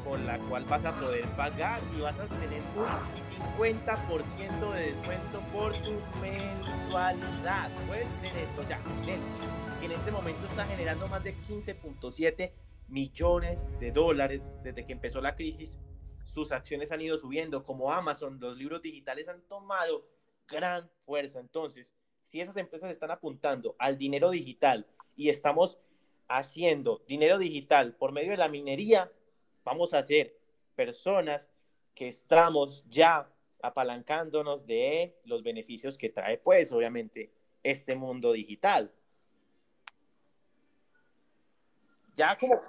con 0.04 0.26
la 0.26 0.38
cual 0.38 0.64
vas 0.66 0.84
a 0.84 0.94
poder 0.96 1.24
pagar 1.30 1.80
y 1.96 2.00
vas 2.00 2.18
a 2.18 2.26
tener 2.26 2.60
un 2.76 3.14
50% 3.54 4.72
de 4.72 4.90
descuento 4.90 5.40
por 5.52 5.72
tu 5.78 5.92
mensualidad. 6.20 7.70
Puedes 7.88 8.08
tener 8.20 8.36
esto 8.36 8.62
ya, 8.68 8.78
que 9.80 9.86
en 9.86 9.92
este 9.92 10.10
momento 10.10 10.46
está 10.46 10.66
generando 10.66 11.08
más 11.08 11.24
de 11.24 11.34
15.7 11.34 12.52
millones 12.88 13.66
de 13.80 13.92
dólares 13.92 14.58
desde 14.62 14.84
que 14.84 14.92
empezó 14.92 15.20
la 15.22 15.34
crisis. 15.34 15.78
Sus 16.24 16.52
acciones 16.52 16.92
han 16.92 17.00
ido 17.00 17.16
subiendo, 17.16 17.64
como 17.64 17.90
Amazon, 17.90 18.38
los 18.40 18.58
libros 18.58 18.82
digitales 18.82 19.28
han 19.28 19.40
tomado 19.42 20.04
gran 20.48 20.90
fuerza. 21.04 21.40
Entonces, 21.40 21.92
si 22.22 22.40
esas 22.40 22.56
empresas 22.56 22.90
están 22.90 23.10
apuntando 23.10 23.76
al 23.78 23.98
dinero 23.98 24.30
digital 24.30 24.86
y 25.16 25.28
estamos 25.28 25.78
haciendo 26.28 27.02
dinero 27.06 27.38
digital 27.38 27.94
por 27.94 28.12
medio 28.12 28.30
de 28.32 28.38
la 28.38 28.48
minería, 28.48 29.10
vamos 29.64 29.94
a 29.94 30.02
ser 30.02 30.36
personas 30.74 31.50
que 31.94 32.08
estamos 32.08 32.84
ya 32.88 33.30
apalancándonos 33.62 34.66
de 34.66 35.16
los 35.24 35.42
beneficios 35.42 35.96
que 35.96 36.10
trae, 36.10 36.38
pues, 36.38 36.72
obviamente, 36.72 37.30
este 37.62 37.94
mundo 37.94 38.32
digital. 38.32 38.92
Ya 42.14 42.36
como... 42.36 42.60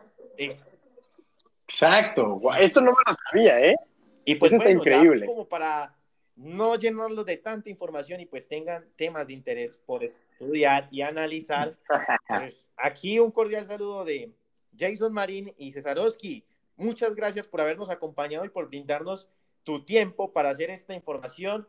Exacto, 1.67 2.37
eso 2.59 2.81
no 2.81 2.91
me 2.91 2.97
lo 3.05 3.13
sabía, 3.13 3.59
¿eh? 3.59 3.75
Y 4.23 4.35
pues 4.35 4.53
está 4.53 4.69
increíble. 4.69 5.25
como 5.25 5.47
para 5.47 5.95
no 6.35 6.75
llenarlos 6.75 7.25
de 7.25 7.37
tanta 7.37 7.69
información 7.69 8.19
y 8.19 8.25
pues 8.25 8.47
tengan 8.47 8.85
temas 8.97 9.27
de 9.27 9.33
interés 9.33 9.77
por 9.77 10.03
estudiar 10.03 10.87
y 10.91 11.01
analizar. 11.01 11.77
Pues, 12.27 12.67
aquí 12.75 13.19
un 13.19 13.31
cordial 13.31 13.67
saludo 13.67 14.03
de 14.03 14.31
Jason 14.77 15.13
Marín 15.13 15.53
y 15.57 15.71
Cesarowski. 15.71 16.43
Muchas 16.75 17.15
gracias 17.15 17.47
por 17.47 17.61
habernos 17.61 17.89
acompañado 17.89 18.43
y 18.45 18.49
por 18.49 18.67
brindarnos 18.67 19.29
tu 19.63 19.85
tiempo 19.85 20.33
para 20.33 20.49
hacer 20.49 20.69
esta 20.69 20.93
información 20.93 21.67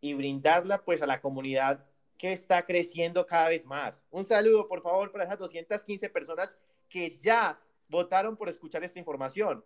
y 0.00 0.14
brindarla 0.14 0.82
pues 0.84 1.02
a 1.02 1.06
la 1.06 1.20
comunidad 1.20 1.84
que 2.16 2.32
está 2.32 2.66
creciendo 2.66 3.26
cada 3.26 3.48
vez 3.48 3.64
más. 3.64 4.04
Un 4.10 4.24
saludo, 4.24 4.66
por 4.66 4.82
favor, 4.82 5.12
para 5.12 5.24
esas 5.24 5.38
215 5.38 6.08
personas 6.08 6.56
que 6.88 7.16
ya 7.18 7.60
votaron 7.88 8.36
por 8.36 8.48
escuchar 8.48 8.82
esta 8.82 8.98
información. 8.98 9.64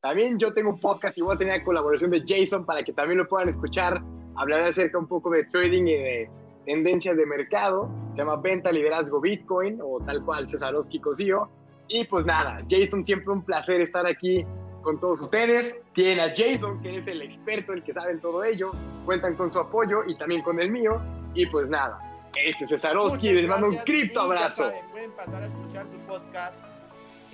También 0.00 0.38
yo 0.38 0.54
tengo 0.54 0.70
un 0.70 0.80
podcast 0.80 1.18
y 1.18 1.20
voy 1.20 1.34
a 1.34 1.38
tener 1.38 1.58
la 1.58 1.64
colaboración 1.64 2.10
de 2.10 2.24
Jason 2.26 2.64
para 2.64 2.82
que 2.82 2.92
también 2.92 3.18
lo 3.18 3.28
puedan 3.28 3.50
escuchar. 3.50 4.00
Hablaré 4.34 4.68
acerca 4.68 4.98
un 4.98 5.06
poco 5.06 5.28
de 5.28 5.44
trading 5.44 5.82
y 5.82 5.94
de 5.94 6.30
tendencias 6.64 7.16
de 7.18 7.26
mercado. 7.26 7.90
Se 8.12 8.18
llama 8.18 8.36
Venta, 8.36 8.72
Liderazgo, 8.72 9.20
Bitcoin 9.20 9.78
o 9.82 10.00
tal 10.00 10.24
cual 10.24 10.48
Cesarowski 10.48 11.00
Cosío. 11.00 11.50
Y 11.88 12.04
pues 12.04 12.24
nada, 12.24 12.58
Jason, 12.70 13.04
siempre 13.04 13.30
un 13.30 13.42
placer 13.42 13.82
estar 13.82 14.06
aquí 14.06 14.46
con 14.80 14.98
todos 14.98 15.20
ustedes. 15.20 15.82
Tienen 15.92 16.20
a 16.20 16.32
Jason, 16.34 16.80
que 16.80 16.96
es 16.96 17.06
el 17.06 17.20
experto, 17.20 17.74
el 17.74 17.82
que 17.82 17.92
sabe 17.92 18.12
en 18.12 18.20
todo 18.20 18.42
ello. 18.42 18.72
Cuentan 19.04 19.34
con 19.34 19.50
su 19.50 19.60
apoyo 19.60 20.04
y 20.06 20.14
también 20.14 20.40
con 20.40 20.58
el 20.60 20.70
mío. 20.70 20.98
Y 21.34 21.44
pues 21.44 21.68
nada, 21.68 22.00
este 22.42 22.64
es 22.64 22.70
Cesarowski. 22.70 23.34
Les 23.34 23.46
mando 23.46 23.68
un 23.68 23.76
cripto 23.78 24.22
abrazo. 24.22 24.72
pueden 24.92 25.10
pasar 25.12 25.42
a 25.42 25.46
escuchar 25.46 25.86
su 25.86 25.96
podcast 26.06 26.69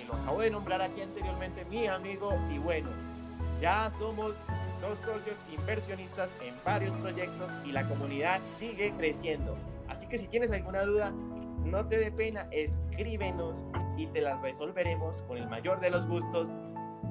lo 0.07 0.15
acabo 0.15 0.41
de 0.41 0.49
nombrar 0.49 0.81
aquí 0.81 1.01
anteriormente, 1.01 1.65
mi 1.65 1.87
amigo, 1.87 2.33
y 2.49 2.57
bueno, 2.59 2.89
ya 3.61 3.91
somos 3.99 4.33
dos 4.81 4.97
socios 4.99 5.37
inversionistas 5.51 6.29
en 6.41 6.53
varios 6.63 6.93
proyectos 6.95 7.49
y 7.65 7.71
la 7.71 7.83
comunidad 7.87 8.39
sigue 8.57 8.93
creciendo. 8.97 9.57
Así 9.87 10.07
que 10.07 10.17
si 10.17 10.27
tienes 10.27 10.51
alguna 10.51 10.83
duda, 10.83 11.11
no 11.63 11.85
te 11.87 11.97
dé 11.97 12.11
pena, 12.11 12.47
escríbenos 12.51 13.63
y 13.97 14.07
te 14.07 14.21
las 14.21 14.41
resolveremos 14.41 15.23
con 15.23 15.37
el 15.37 15.47
mayor 15.49 15.79
de 15.79 15.89
los 15.89 16.07
gustos 16.07 16.55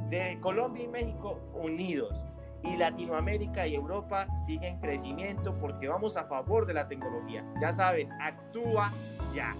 de 0.09 0.39
Colombia 0.41 0.85
y 0.85 0.89
México 0.89 1.41
unidos. 1.53 2.27
Y 2.63 2.77
Latinoamérica 2.77 3.67
y 3.67 3.75
Europa 3.75 4.27
siguen 4.47 4.81
crecimiento 4.81 5.55
porque 5.61 5.89
vamos 5.89 6.17
a 6.17 6.25
favor 6.25 6.67
de 6.67 6.75
la 6.75 6.89
tecnología. 6.89 7.45
Ya 7.61 7.73
sabes, 7.73 8.09
actúa 8.21 8.93
ya. 9.35 9.55